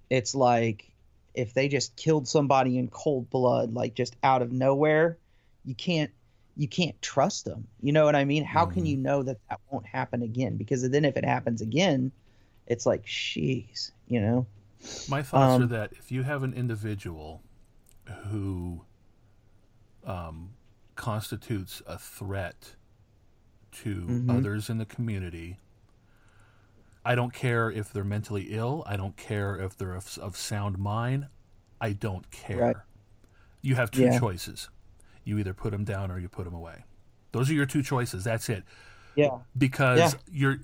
[0.09, 0.91] it's like
[1.33, 5.17] if they just killed somebody in cold blood, like just out of nowhere,
[5.63, 6.11] you can't
[6.61, 7.67] you can't trust them.
[7.81, 8.43] You know what I mean?
[8.43, 8.85] How can Mhm.
[8.85, 10.57] you know that that won't happen again?
[10.57, 12.11] Because then if it happens again,
[12.67, 14.47] it's like, jeez, you know?
[15.07, 17.43] My thoughts Um, are that if you have an individual
[18.29, 18.85] who
[20.05, 20.55] um,
[20.95, 22.75] constitutes a threat
[23.71, 24.29] to Mhm.
[24.29, 25.59] others in the community,
[27.05, 28.83] I don't care if they're mentally ill.
[28.87, 31.27] I don't care if they're of, of sound mind.
[31.79, 32.59] I don't care.
[32.59, 32.77] Right.
[33.61, 34.19] You have two Yeah.
[34.19, 34.69] choices.
[35.23, 36.83] You either put them down or you put them away.
[37.31, 38.23] Those are your two choices.
[38.23, 38.63] That's it
[39.15, 39.39] Yeah.
[39.57, 40.19] because Yeah.
[40.31, 40.57] you're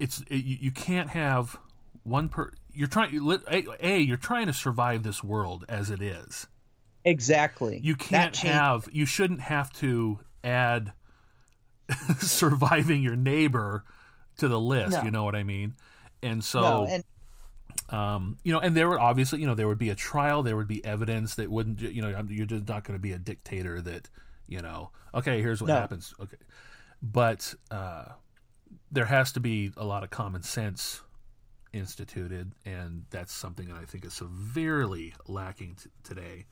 [0.00, 1.56] it's it, you, can't have
[2.02, 3.16] one per you're trying
[3.48, 6.48] a, a you're trying to survive this world as it is
[7.04, 7.78] Exactly.
[7.82, 10.92] you can't have you shouldn't have to add
[12.18, 13.84] surviving your neighbor
[14.38, 15.02] to the list No.
[15.04, 15.74] you know what i mean
[16.22, 17.04] and so no, and
[17.90, 20.56] um, you know, and there would obviously, you know, there would be a trial, there
[20.56, 23.80] would be evidence that wouldn't, you know, you're just not going to be a dictator
[23.82, 24.08] that,
[24.46, 25.74] you know, okay, here's what No.
[25.74, 26.14] happens.
[26.20, 26.36] Okay.
[27.02, 28.06] But uh,
[28.90, 31.02] there has to be a lot of common sense
[31.72, 36.46] instituted, and that's something that I think is severely lacking t- today.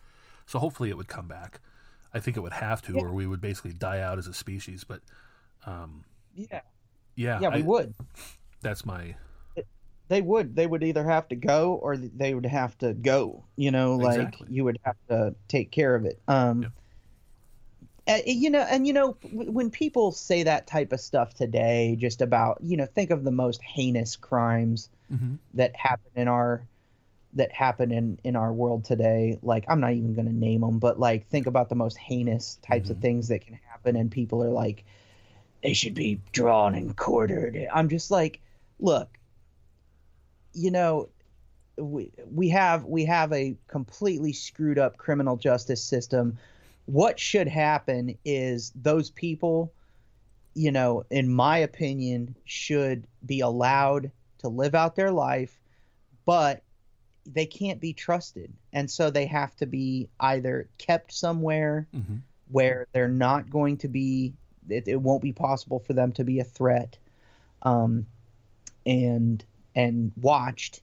[0.47, 1.61] So hopefully it would come back.
[2.13, 3.03] I think it would have to, Yeah.
[3.03, 4.85] or we would basically die out as a species.
[4.85, 5.01] But
[5.65, 6.05] um,
[6.35, 6.61] yeah,
[7.15, 7.95] yeah, yeah, we I- would.
[8.61, 9.15] that's my
[10.13, 13.71] they would they would either have to go or they would have to go you
[13.71, 14.49] know like Exactly.
[14.51, 16.63] you would have to take care of it um
[18.07, 18.15] Yeah.
[18.15, 21.97] uh, you know and you know w- when people say that type of stuff today
[21.99, 25.39] just about you know think of the most heinous crimes Mhm.
[25.55, 26.67] that happen in our
[27.35, 30.79] that happen in in our world today like i'm not even going to name them
[30.79, 33.03] but like think about the most heinous types of Mhm.
[33.03, 34.85] things that can happen and people are like
[35.63, 38.41] they should be drawn and quartered i'm just like
[38.81, 39.09] look
[40.53, 41.09] you know
[41.77, 46.39] we we have we have a completely screwed up criminal justice system.
[46.87, 49.73] What should happen is those people
[50.55, 55.59] you know in my opinion should be allowed to live out their life
[56.25, 56.63] but
[57.25, 58.53] they can't be trusted.
[58.73, 62.21] And so they have to be either kept somewhere Mhm.
[62.51, 64.35] where they're not going to be
[64.69, 66.99] it, it won't be possible for them to be a threat.
[67.63, 68.07] Um,
[68.87, 69.45] and
[69.75, 70.83] and watched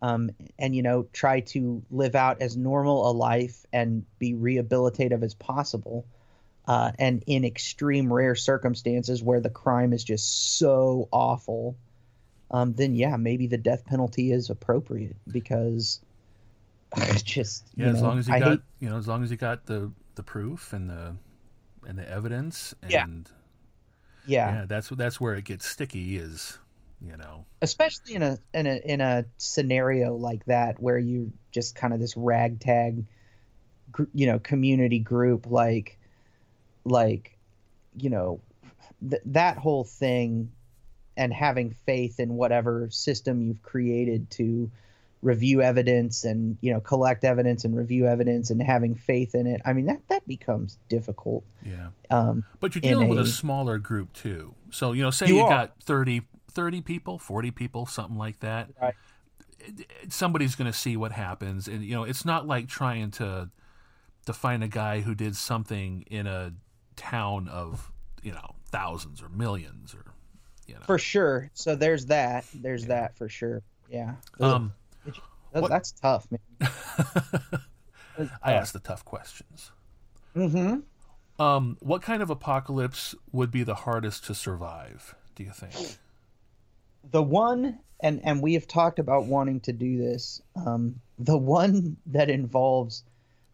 [0.00, 5.22] um, and you know try to live out as normal a life and be rehabilitative
[5.22, 6.06] as possible
[6.66, 11.76] uh, and in extreme rare circumstances where the crime is just so awful
[12.50, 16.00] um, then yeah maybe the death penalty is appropriate because
[16.96, 19.22] it's just yeah you as long as you I got hate- you know as long
[19.24, 21.16] as you got the the proof and the
[21.86, 23.06] and the evidence and Yeah.
[24.26, 26.58] yeah yeah that's that's where it gets sticky is
[27.00, 27.44] you know?
[27.62, 32.00] Especially in a in a in a scenario like that where you just kind of
[32.00, 33.04] this ragtag
[34.14, 35.98] you know community group like
[36.84, 37.36] like
[37.96, 38.40] you know
[39.08, 40.50] th- that whole thing
[41.16, 44.70] and having faith in whatever system you've created to
[45.20, 49.60] review evidence and you know collect evidence and review evidence and having faith in it
[49.64, 51.42] i mean that that becomes difficult.
[51.64, 51.88] Yeah.
[52.10, 54.54] Um But you're in dealing with a a- smaller group too.
[54.70, 56.22] So, you know, say You you, got 30,
[56.58, 58.68] 30 people, 40 people, something like that.
[58.82, 58.94] Right.
[60.08, 61.68] Somebody's going to see what happens.
[61.68, 63.48] And, you know, it's not like trying to,
[64.26, 66.52] to find a guy who did something in a
[66.96, 67.92] town of,
[68.22, 70.04] you know, thousands or millions or,
[70.66, 70.80] you know.
[70.84, 72.88] for sure so there's that there's Yeah.
[72.88, 74.74] that for sure yeah um,
[75.52, 76.40] What- That's tough, man.
[78.42, 79.70] I ask the tough questions.
[80.36, 80.80] Mm-hmm.
[81.42, 85.96] Um, what kind of apocalypse would be the hardest to survive, do you think?
[87.10, 90.42] The one, and and we have talked about wanting to do this.
[90.54, 93.02] Um, the one that involves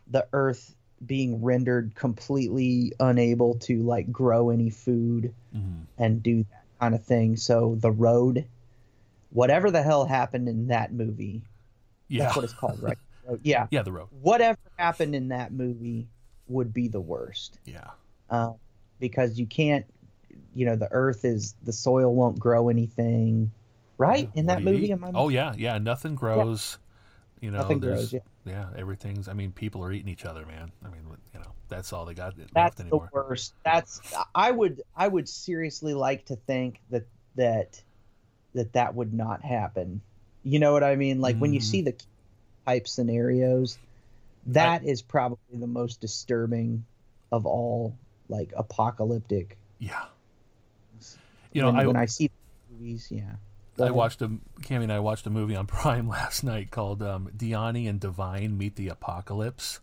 [0.07, 0.75] the Earth
[1.05, 5.83] being rendered completely unable to like grow any food mm-hmm.
[5.99, 7.37] and do that kind of thing.
[7.37, 8.47] So the road,
[9.31, 11.43] whatever the hell happened in that movie,
[12.09, 12.25] Yeah.
[12.25, 12.99] that's what it's called, right?
[13.43, 13.69] Yeah.
[13.71, 14.09] yeah, the road.
[14.21, 16.09] Whatever happened in that movie
[16.47, 17.59] would be the worst.
[17.65, 17.89] Yeah.
[18.29, 18.57] um,
[19.01, 19.87] because you can't
[20.55, 23.51] you know the earth is the soil won't grow anything
[23.99, 25.79] right in that movie am I Oh yeah, yeah.
[25.79, 26.79] Nothing grows.
[27.41, 28.21] You know, nothing grows yeah.
[28.47, 29.29] yeah, everything's.
[29.29, 30.73] I mean, people are eating each other, man.
[30.83, 31.03] I mean,
[31.35, 34.01] you know, that's all they got that's left the worst that's
[34.35, 37.07] i would i would seriously like to think that
[37.37, 37.83] that
[38.55, 40.01] that that would not happen
[40.43, 41.87] you know what i mean like when you see mm.
[41.87, 41.95] the
[42.67, 43.79] type scenarios
[44.47, 46.85] that is probably the most disturbing
[47.33, 47.97] of all
[48.29, 50.05] like apocalyptic Yeah.
[51.55, 52.31] You know, when, I when i see
[52.71, 53.37] movies yeah
[53.81, 54.29] I watched a
[54.61, 58.57] Cammy and I watched a movie on Prime last night called um, Diani and Devine
[58.57, 59.81] Meet the Apocalypse.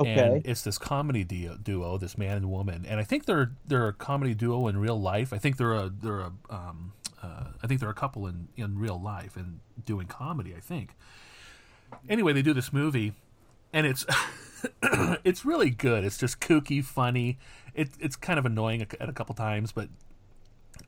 [0.00, 3.52] okay And it's this comedy duo, duo, this man and woman, and I think they're
[3.66, 5.32] they're a comedy duo in real life.
[5.32, 8.78] I think they're a they're a um, uh, I think they're a couple in in
[8.78, 10.54] real life and doing comedy.
[10.56, 10.96] I think.
[12.08, 13.12] Anyway, they do this movie,
[13.72, 14.04] and it's
[15.24, 16.04] it's really good.
[16.04, 17.38] It's just kooky, funny.
[17.74, 19.88] It, it's kind of annoying at a couple times, but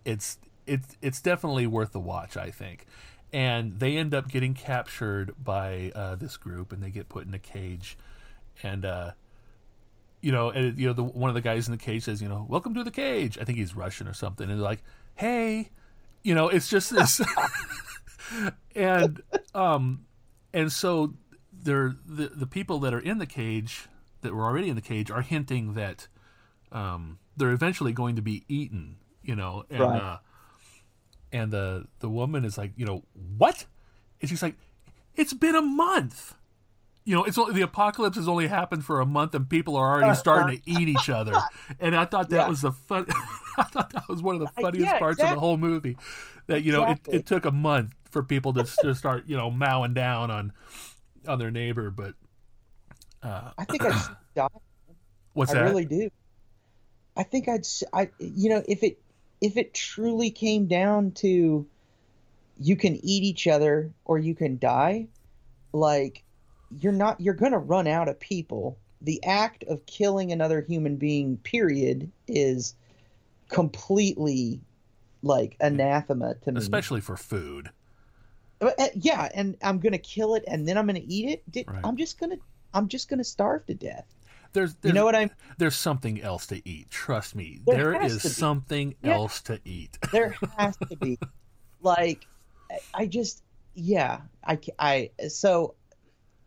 [0.05, 2.36] it's it's it's definitely worth the watch.
[2.36, 2.86] I think.
[3.30, 7.34] And they end up getting captured by uh, this group, and they get put in
[7.34, 7.99] a cage
[8.62, 9.12] and uh
[10.20, 12.28] you know and you know the one of the guys in the cage says you
[12.28, 14.82] know welcome to the cage i think he's russian or something and they're like
[15.14, 15.70] hey
[16.22, 17.20] you know it's just this
[18.74, 19.22] and
[19.55, 20.05] um
[20.53, 21.14] and so
[21.53, 23.86] they're the the people that are in the cage
[24.22, 26.09] that were already in the cage are hinting that
[26.72, 28.97] um they're eventually going to be eaten
[29.28, 29.94] you know and Right.
[29.94, 30.18] uh
[31.32, 33.04] and the the woman is like you know
[33.36, 33.66] what
[34.20, 34.56] and she's like
[35.14, 36.34] it's been a month
[37.04, 39.90] you know, it's only, the apocalypse has only happened for a month, and people are
[39.94, 41.46] already starting to eat each other.
[41.80, 42.48] And I thought that Yeah.
[42.48, 43.06] was the fun.
[43.56, 45.96] I thought that was one of the funniest yeah, parts of the whole movie.
[46.48, 47.14] That you know, Exactly.
[47.14, 50.52] it, it took a month for people to, to start you know mowing down on
[51.26, 51.90] on their neighbor.
[51.90, 52.14] But
[53.22, 53.94] uh, i think i'd
[54.34, 54.48] die
[55.32, 55.60] what's that?
[55.60, 55.70] I that?
[55.70, 56.10] really do.
[57.16, 59.00] I think I'd, I, you know, if it,
[59.41, 61.66] if it truly came down to,
[62.59, 65.09] you can eat each other or you can die,
[65.72, 66.24] like,
[66.80, 68.78] you're not, you're gonna run out of people.
[69.01, 72.74] The act of killing another human being, period, is
[73.49, 74.61] completely,
[75.22, 76.59] like, anathema to me.
[76.59, 77.70] Especially for food.
[78.61, 81.51] Uh, uh, yeah, and I'm gonna kill it and then I'm gonna eat it.
[81.51, 81.80] Did, Right.
[81.84, 82.39] I'm just gonna,
[82.74, 84.07] I'm just gonna starve to death.
[84.53, 85.30] There's, You know what I'm?
[85.59, 86.90] there's something else to eat.
[86.90, 89.14] Trust me, There there is something Yeah.
[89.14, 89.99] else to eat.
[90.12, 91.18] there has to be
[91.80, 92.26] like
[92.70, 93.42] I- i just
[93.74, 95.74] yeah i i so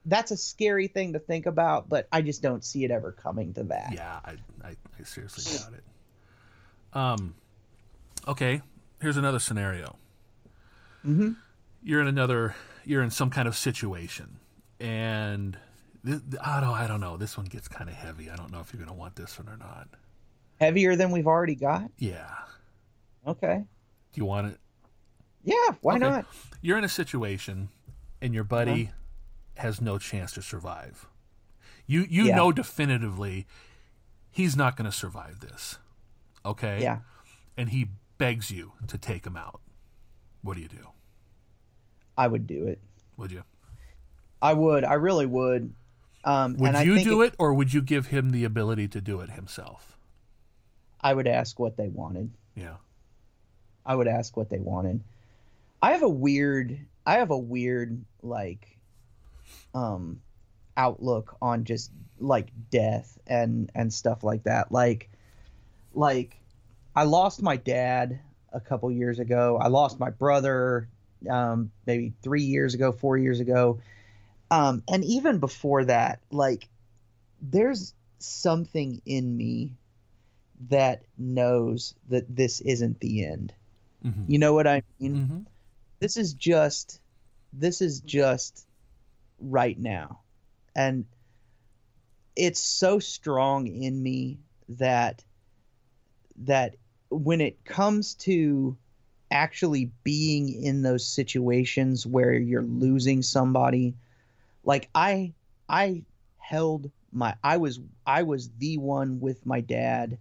[0.05, 3.53] that's a scary thing to think about but i just don't see it ever coming
[3.53, 4.31] to that Yeah, I,
[4.63, 5.83] I, I seriously doubt it.
[6.93, 7.35] Um,
[8.27, 8.61] okay,
[8.99, 9.95] here's another scenario.
[11.05, 11.31] Mm-hmm.
[11.83, 14.39] You're in another, you're in some kind of situation,
[14.79, 15.57] and
[16.03, 16.73] This, I don't.
[16.73, 17.17] I don't know.
[17.17, 18.29] This one gets kind of heavy.
[18.29, 19.87] I don't know if you're going to want this one or not.
[20.59, 21.91] Heavier than we've already got.
[21.97, 22.33] Yeah.
[23.27, 23.63] Okay.
[24.13, 24.59] Do you want it?
[25.43, 25.75] Yeah.
[25.81, 25.99] Why Okay.
[26.07, 26.25] not?
[26.61, 27.69] You're in a situation,
[28.21, 29.61] and your buddy uh-huh.
[29.61, 31.07] has no chance to survive.
[31.85, 32.35] You you Yeah.
[32.35, 33.45] know definitively
[34.31, 35.77] he's not going to survive this.
[36.45, 36.81] Okay.
[36.81, 36.99] Yeah.
[37.57, 39.61] And he begs you to take him out.
[40.41, 40.87] What do you do?
[42.17, 42.79] I would do it.
[43.17, 43.43] Would you?
[44.41, 44.83] I would.
[44.83, 45.73] I really would.
[46.23, 49.01] Um, Would and I you do it, or would you give him the ability to
[49.01, 49.97] do it himself?
[51.01, 52.31] I would ask what they wanted.
[52.55, 52.75] Yeah.
[53.85, 55.01] I would ask what they wanted.
[55.81, 58.77] I have a weird I have a weird like
[59.73, 60.21] um
[60.77, 64.71] outlook on just like death and and stuff like that.
[64.71, 65.09] Like
[65.93, 66.37] like
[66.95, 68.19] I lost my dad
[68.53, 69.57] a couple years ago.
[69.59, 70.87] I lost my brother
[71.29, 73.79] um maybe 3 years ago, 4 years ago.
[74.51, 76.69] Um and even before that, like
[77.41, 79.77] there's something in me
[80.69, 83.53] that knows that this isn't the end.
[84.03, 85.25] hmm You know what I mean?
[85.27, 85.39] hmm
[85.99, 87.01] This is just
[87.53, 88.67] this is just
[89.39, 90.21] right now.
[90.75, 91.05] And
[92.35, 94.39] it's so strong in me
[94.69, 95.23] that
[96.37, 96.75] that
[97.09, 98.77] when it comes to
[99.31, 103.95] actually being in those situations where you're losing somebody
[104.63, 105.33] like I
[105.69, 106.03] I
[106.37, 110.17] held my I was I was the one with my dad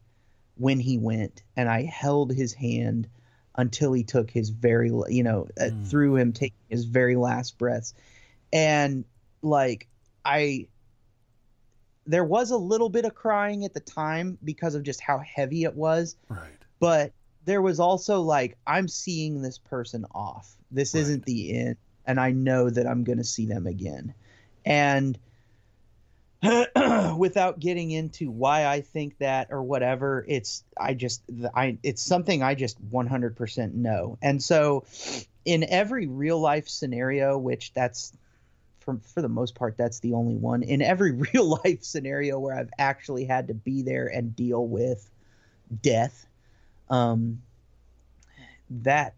[0.57, 3.09] when he went and I held his hand
[3.57, 5.87] until he took his very you know uh, Mm.
[5.91, 7.95] through him taking his very last breaths
[8.53, 9.05] and
[9.43, 9.89] like
[10.25, 10.69] I
[12.07, 15.65] there was a little bit of crying at the time because of just how heavy
[15.65, 16.51] it was Right.
[16.81, 17.13] but
[17.45, 21.01] there was also like i'm seeing this person off this Right.
[21.03, 21.77] isn't the end
[22.07, 24.15] and i know that i'm going to see them again
[24.65, 25.19] and
[27.19, 31.23] without getting into why i think that or whatever it's i just
[31.55, 34.19] i it's something i just 100% know.
[34.23, 34.85] And so
[35.45, 38.13] in every real life scenario which that's
[38.81, 42.57] for, for the most part that's the only one in every real life scenario where
[42.57, 45.11] i've actually had to be there and deal with
[45.83, 46.27] death
[46.89, 47.41] um,
[48.71, 49.15] that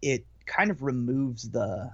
[0.00, 1.90] it kind of removes the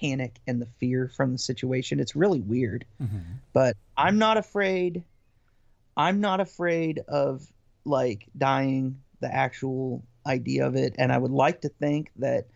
[0.00, 2.00] panic and the fear from the situation.
[2.00, 3.18] It's really weird, hmm
[3.52, 5.02] but I'm not afraid.
[5.96, 7.50] I'm not afraid of
[7.84, 10.94] like dying, the actual idea of it.
[10.98, 12.46] And I would like to think that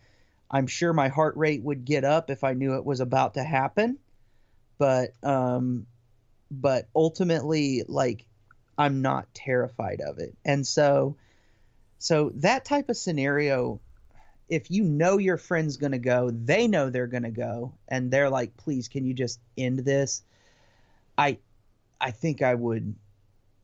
[0.49, 3.43] I'm sure my heart rate would get up if I knew it was about to
[3.43, 3.97] happen.
[4.77, 5.87] But, um,
[6.51, 8.25] but ultimately, like,
[8.77, 10.35] I'm not terrified of it.
[10.45, 11.17] And so,
[11.97, 13.81] so that type of scenario,
[14.49, 18.11] if you know your friend's going to go, they know they're going to go, and
[18.11, 20.23] they're like, please, can you just end this?
[21.17, 21.37] I,
[22.01, 22.95] I think I would,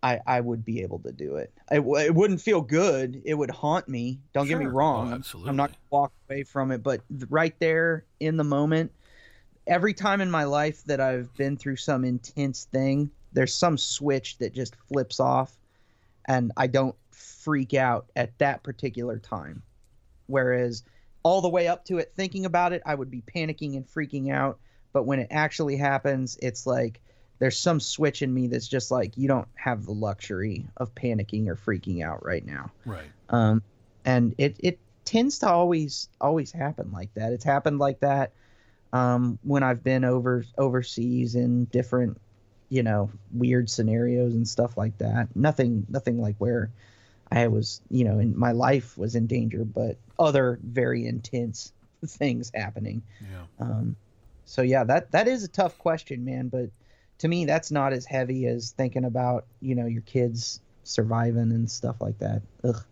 [0.01, 1.51] I, I would be able to do it.
[1.71, 3.21] It, w- it wouldn't feel good.
[3.25, 4.19] It would haunt me.
[4.33, 5.07] Don't get me oh, wrong.
[5.07, 5.49] Oh, I'm- absolutely.
[5.49, 8.91] I'm not gonna walk away from it, but th- right there in the moment,
[9.67, 14.37] every time in my life that I've been through some intense thing, there's some switch
[14.39, 15.57] that just flips off,
[16.25, 19.61] and I don't freak out at that particular time.
[20.29, 20.83] Whereas
[21.23, 24.31] all the way up to it, thinking about it, I would be panicking and freaking
[24.31, 24.59] out.
[24.93, 27.01] But when it actually happens, it's like
[27.39, 31.47] there's some switch in me that's just like you don't have the luxury of panicking
[31.47, 33.11] or freaking out right now Right.
[33.29, 33.61] um,
[34.05, 37.33] and it it tends to always always happen like that.
[37.33, 38.33] It's happened like that
[38.93, 42.19] um, when I've been over overseas in different,
[42.69, 45.35] you know, weird scenarios and stuff like that.
[45.35, 46.71] Nothing nothing like where
[47.31, 51.73] I was, you know, in my life was in danger, but other very intense
[52.05, 53.01] things happening.
[53.21, 53.65] Yeah.
[53.65, 53.95] Um,
[54.45, 56.49] so yeah, that that is a tough question, man.
[56.49, 56.69] But
[57.19, 61.69] to me, that's not as heavy as thinking about you know your kids surviving and
[61.69, 62.41] stuff like that.
[62.63, 62.83] Ugh.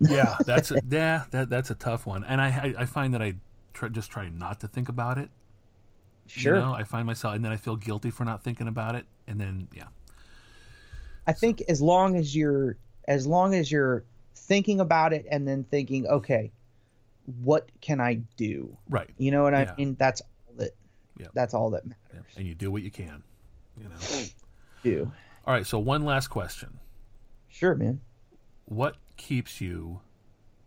[0.00, 0.36] Yeah.
[0.46, 1.24] That's a, yeah.
[1.30, 3.34] That that's a tough one, and I I, I find that I
[3.72, 5.30] try, just try not to think about it.
[6.26, 6.56] Sure.
[6.56, 9.06] You know, I find myself, and then I feel guilty for not thinking about it,
[9.28, 9.86] and then yeah.
[11.26, 14.04] I think as long as you're as long as you're
[14.34, 16.52] thinking about it and then thinking, okay,
[17.42, 18.76] what can I do?
[18.88, 19.10] Right.
[19.16, 19.72] You know what Yeah.
[19.72, 19.94] I mean?
[19.98, 20.70] That's all that.
[21.18, 21.26] Yeah.
[21.34, 21.92] That's all that Yeah.
[22.12, 22.32] matters.
[22.36, 23.22] And you do what you can.
[23.80, 23.96] You know.
[24.82, 25.12] Do
[25.46, 25.64] All right.
[25.66, 26.80] So one last question:
[27.48, 28.00] sure, man.
[28.64, 30.00] What keeps you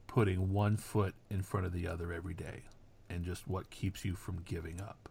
[0.07, 2.63] putting one foot in front of the other every day,
[3.09, 5.09] and just what keeps you from giving up?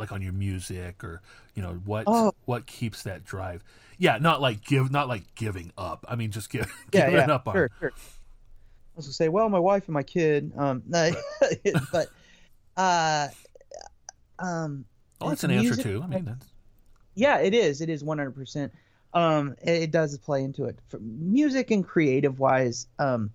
[0.00, 1.20] Like on your music, or
[1.54, 2.32] you know what Oh.
[2.46, 3.62] what keeps that drive?
[3.98, 6.06] Yeah, not like give, not like giving up.
[6.08, 7.54] I mean, just give, Yeah, giving yeah, up on.
[7.54, 7.92] sure, sure.
[7.94, 10.52] I was gonna say, well, my wife and my kid.
[10.56, 11.10] Um, no,
[11.92, 12.08] but
[12.78, 13.28] uh,
[14.38, 14.84] um,
[15.20, 16.00] Well, that's an answer too.
[16.02, 16.46] I mean, that's
[17.14, 17.80] Yeah, it is.
[17.82, 18.70] It is 100%.
[19.12, 20.78] Um, it, it does play into it.
[20.88, 23.30] For music and creative wise, um,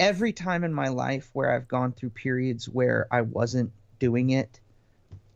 [0.00, 4.60] every time in my life where I've gone through periods where I wasn't doing it,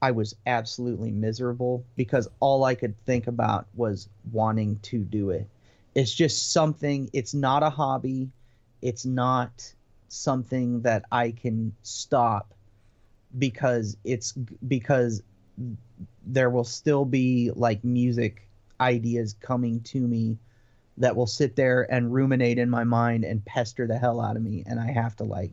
[0.07, 5.49] I was absolutely miserable because all I could think about was wanting to do it.
[5.97, 8.31] It's just something, it's not a hobby.
[8.83, 9.75] It's not
[10.07, 12.55] something that I can stop
[13.37, 15.25] because it's because
[16.25, 18.49] there will still be like music
[18.81, 20.39] ideas coming to me
[20.99, 24.43] that will sit there and ruminate in my mind and pester the hell out of
[24.43, 25.51] me and I have to like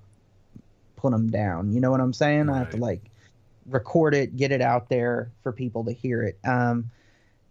[0.95, 1.73] put them down.
[1.73, 2.45] You know what I'm saying?
[2.45, 2.57] Right.
[2.57, 3.09] I have to like
[3.67, 6.37] record it, get it out there for people to hear it.
[6.43, 6.91] Um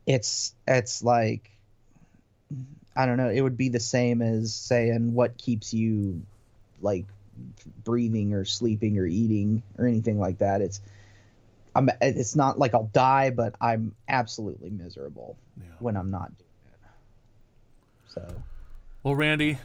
[0.06, 1.50] it's it's like
[2.94, 6.22] I don't know, it would be the same as saying what keeps you
[6.80, 7.06] like
[7.84, 10.60] breathing or sleeping or eating or anything like that.
[10.60, 10.80] It's
[11.74, 15.68] I'm it's not like I'll die, but I'm absolutely miserable yeah.
[15.78, 16.88] when I'm not doing it.
[18.08, 18.42] So,
[19.02, 19.58] well, Randy,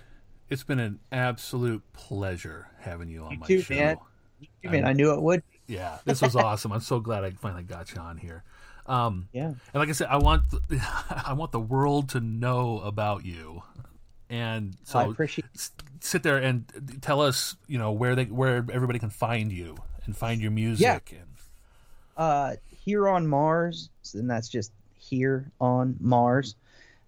[0.49, 3.73] it's been an absolute pleasure having you on you my too, show.
[3.73, 3.97] Man.
[4.39, 4.85] You too, man.
[4.85, 5.43] I, I knew it would.
[5.67, 6.71] Yeah, this was awesome.
[6.71, 8.43] I'm so glad I finally got you on here.
[8.85, 10.79] Um, yeah, and like I said, I want the,
[11.25, 13.63] I want the world to know about you,
[14.29, 15.45] and so I appreciate
[15.99, 20.15] sit there and tell us, you know, where they where everybody can find you and
[20.15, 21.11] find your music.
[21.11, 21.19] Yeah.
[21.19, 21.27] And...
[22.15, 26.55] Uh, here on Mars, and that's just here on Mars.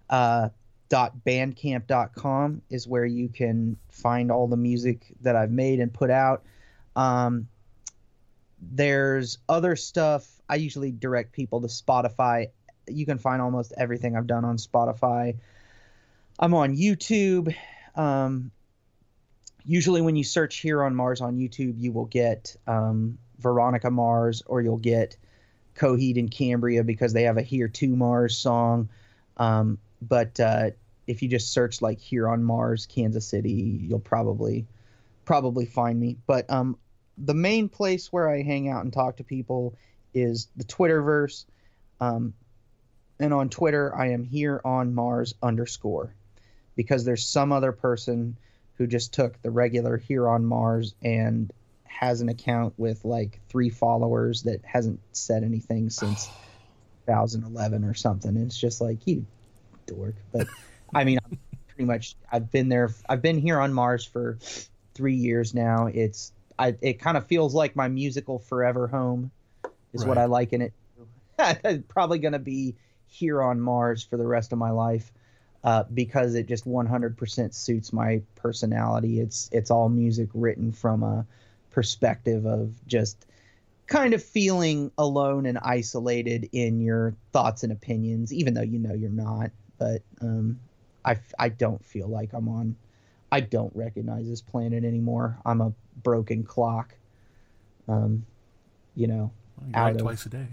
[0.08, 0.50] Uh,
[0.88, 6.10] dot bandcamp.com is where you can find all the music that I've made and put
[6.10, 6.42] out.
[6.96, 7.48] Um,
[8.60, 10.26] there's other stuff.
[10.48, 12.50] I usually direct people to Spotify.
[12.86, 15.38] You can find almost everything I've done on Spotify.
[16.38, 17.54] I'm on YouTube.
[17.94, 18.50] Um,
[19.64, 24.42] usually when you search here on Mars on YouTube, you will get um, Veronica Mars
[24.46, 25.16] or you'll get
[25.74, 28.88] Coheed and Cambria because they have a Here to Mars song.
[29.36, 30.70] Um, but uh,
[31.06, 34.66] if you just search like here on Mars, Kansas City, you'll probably
[35.24, 36.16] probably find me.
[36.26, 36.76] But um,
[37.18, 39.74] the main place where I hang out and talk to people
[40.14, 41.44] is the Twitterverse.
[42.00, 42.34] Um,
[43.18, 46.14] and on Twitter, I am here on Mars underscore
[46.74, 48.36] because there's some other person
[48.76, 51.52] who just took the regular here on Mars and
[51.84, 56.28] has an account with like three followers that hasn't said anything since
[57.06, 58.34] 2011 or something.
[58.34, 59.26] And it's just like you
[59.86, 60.14] dork.
[60.32, 60.46] But
[60.94, 61.38] I mean, I'm
[61.68, 62.90] pretty much I've been there.
[63.06, 64.38] I've been here on Mars for
[64.94, 65.86] three years now.
[65.86, 66.76] It's I.
[66.80, 69.30] It kind of feels like my musical forever home,
[69.92, 70.08] is right.
[70.08, 70.72] what I like in it.
[71.88, 75.12] Probably gonna be here on Mars for the rest of my life
[75.64, 79.20] uh, because it just 100% suits my personality.
[79.20, 81.26] It's it's all music written from a
[81.70, 83.26] perspective of just
[83.86, 88.94] kind of feeling alone and isolated in your thoughts and opinions, even though you know
[88.94, 89.50] you're not.
[89.78, 90.60] But um,
[91.04, 92.76] I I don't feel like I'm on.
[93.32, 95.38] I don't recognize this planet anymore.
[95.44, 95.72] I'm a
[96.02, 96.94] broken clock.
[97.88, 98.26] Um,
[98.94, 100.46] you know, well, out of, twice a day.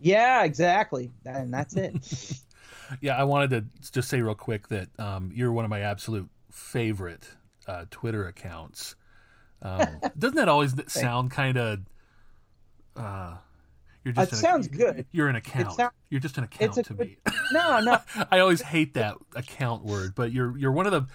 [0.00, 2.40] Yeah, exactly, and that's it.
[3.00, 6.28] yeah, I wanted to just say real quick that um, you're one of my absolute
[6.50, 7.28] favorite
[7.66, 8.94] uh, Twitter accounts.
[9.62, 11.80] Um, doesn't that always sound kind of?
[12.96, 13.36] Uh,
[14.04, 15.06] you're just it sounds good.
[15.12, 15.74] You're an account.
[15.74, 17.18] Sound, you're just an account to me.
[17.52, 17.98] No, no.
[18.30, 21.06] I always hate that account word, but you're you're one of the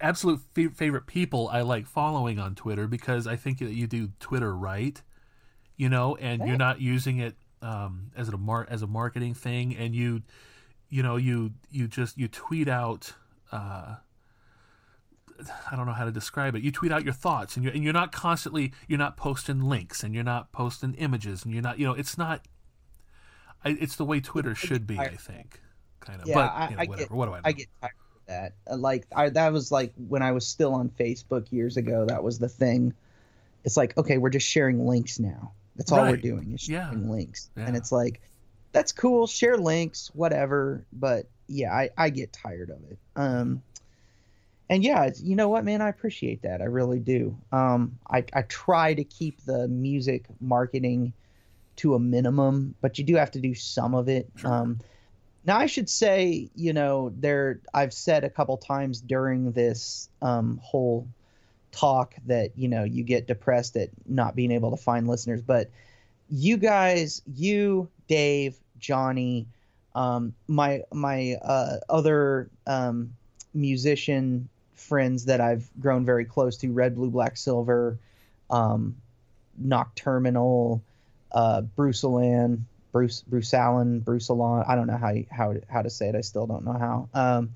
[0.00, 4.10] absolute f- favorite people I like following on Twitter because I think that you do
[4.20, 5.00] Twitter right,
[5.76, 9.76] you know, and you're not using it um, as a mar- as a marketing thing,
[9.76, 10.22] and you
[10.88, 13.12] you know you you just you tweet out
[13.52, 13.96] uh,
[15.70, 16.62] I don't know how to describe it.
[16.62, 20.02] You tweet out your thoughts, and you're and you're not constantly you're not posting links,
[20.02, 22.46] and you're not posting images, and you're not you know it's not.
[23.64, 25.60] I, it's the way Twitter should be, I think,
[25.98, 26.28] kind of.
[26.28, 27.08] Yeah, but you know, I, whatever.
[27.08, 27.36] Get, what do I?
[27.36, 27.42] Know?
[27.44, 27.92] I get tired
[28.28, 28.54] that.
[28.70, 32.06] Uh, like I, that was like when I was still on Facebook years ago.
[32.06, 32.94] That was the thing.
[33.64, 35.52] It's like okay, we're just sharing links now.
[35.76, 36.10] That's all right.
[36.10, 37.10] we're doing is sharing yeah.
[37.10, 37.66] links, yeah.
[37.66, 38.20] and it's like
[38.72, 39.26] that's cool.
[39.26, 40.84] Share links, whatever.
[40.92, 42.98] But yeah, I, I get tired of it.
[43.16, 43.62] Um,
[44.70, 46.60] and yeah, you know what, man, I appreciate that.
[46.60, 47.36] I really do.
[47.52, 51.14] Um, I, I try to keep the music marketing
[51.76, 54.28] to a minimum, but you do have to do some of it.
[54.36, 54.52] Sure.
[54.52, 54.80] Um,
[55.48, 60.60] now I should say, you know, there I've said a couple times during this um,
[60.62, 61.08] whole
[61.72, 65.70] talk that you know you get depressed at not being able to find listeners, but
[66.28, 69.46] you guys, you, Dave, Johnny,
[69.94, 73.14] um, my my uh, other um,
[73.54, 77.98] musician friends that I've grown very close to, Red, Blue, Black, Silver,
[78.50, 78.96] um,
[79.64, 80.82] Nocterminal,
[81.32, 82.04] uh, Bruce
[82.92, 84.64] Bruce Bruce Allen, Bruce Alon.
[84.66, 86.14] I don't know how how how to say it.
[86.14, 87.08] I still don't know how.
[87.14, 87.50] Um,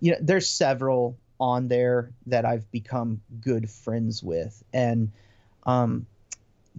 [0.00, 5.10] you know, there's several on there that I've become good friends with, and
[5.64, 6.06] um,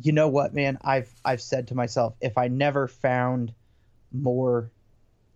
[0.01, 0.77] you know what, man?
[0.81, 3.53] I've I've said to myself, if I never found
[4.11, 4.71] more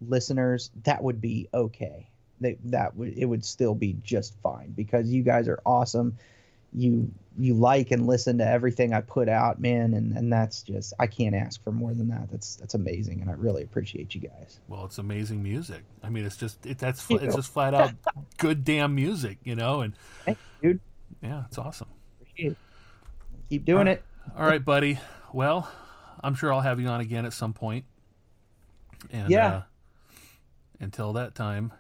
[0.08, 2.08] listeners, that would be okay.
[2.40, 6.18] They, that would it would still be just fine because you guys are awesome.
[6.74, 10.94] You you like and listen to everything I put out, man, and and that's just
[11.00, 12.30] I can't ask for more than that.
[12.32, 14.60] That's that's amazing, and I really appreciate you guys.
[14.68, 15.84] Well, it's amazing music.
[16.04, 17.92] I mean, it's just it, that's it's just flat out
[18.38, 19.82] good damn music, you know.
[19.82, 19.94] And
[20.26, 20.80] Thanks, dude,
[21.22, 21.88] yeah, it's awesome.
[22.36, 22.58] It.
[23.50, 24.04] Keep doing All it.
[24.38, 25.00] All right, buddy.
[25.34, 25.70] Well,
[26.24, 27.86] I'm sure I'll have you on again at some point.
[29.10, 29.48] And Yeah.
[29.48, 29.62] uh,
[30.80, 31.72] until that time,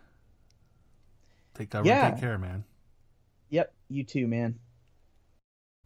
[1.54, 2.10] take cover Yeah.
[2.12, 2.64] take care, man.
[3.50, 4.58] Yep, you too, man.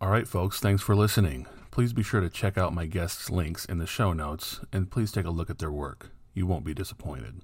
[0.02, 1.48] All right, folks, thanks for listening.
[1.72, 5.10] Please be sure to check out my guests' links in the show notes and please
[5.10, 6.12] take a look at their work.
[6.34, 7.44] You won't be disappointed.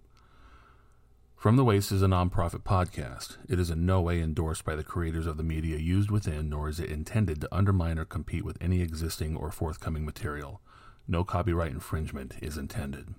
[1.38, 3.38] From the Wastes is a nonprofit podcast.
[3.48, 6.68] It is in no way endorsed by the creators of the media used within, nor
[6.68, 10.60] is it intended to undermine or compete with any existing or forthcoming material.
[11.08, 13.16] No copyright infringement is intended.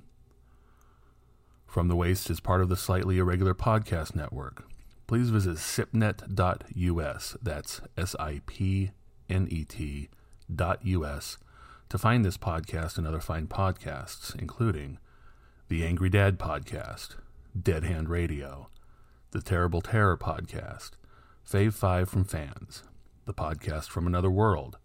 [1.66, 4.64] From the Wastes is part of the Slightly Irregular Podcast Network.
[5.06, 8.90] Please visit sipnet.us, that's S I P
[9.32, 10.10] N E T
[10.54, 11.38] dot US,
[11.88, 14.98] to find this podcast and other fine podcasts, including
[15.68, 17.16] the Angry Dad Podcast,
[17.60, 18.68] Dead Hand Radio,
[19.30, 20.90] the Terrible Terror Podcast,
[21.50, 22.82] Fave 5 from Fans,
[23.24, 24.76] the Podcast from Another World,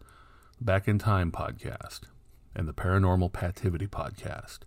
[0.62, 2.02] Back in Time Podcast,
[2.56, 4.60] and the Paranormal Pativity Podcast.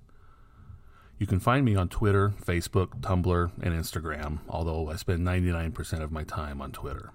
[1.18, 6.12] You can find me on Twitter, Facebook, Tumblr, and Instagram, although I spend 99% of
[6.12, 7.12] my time on Twitter.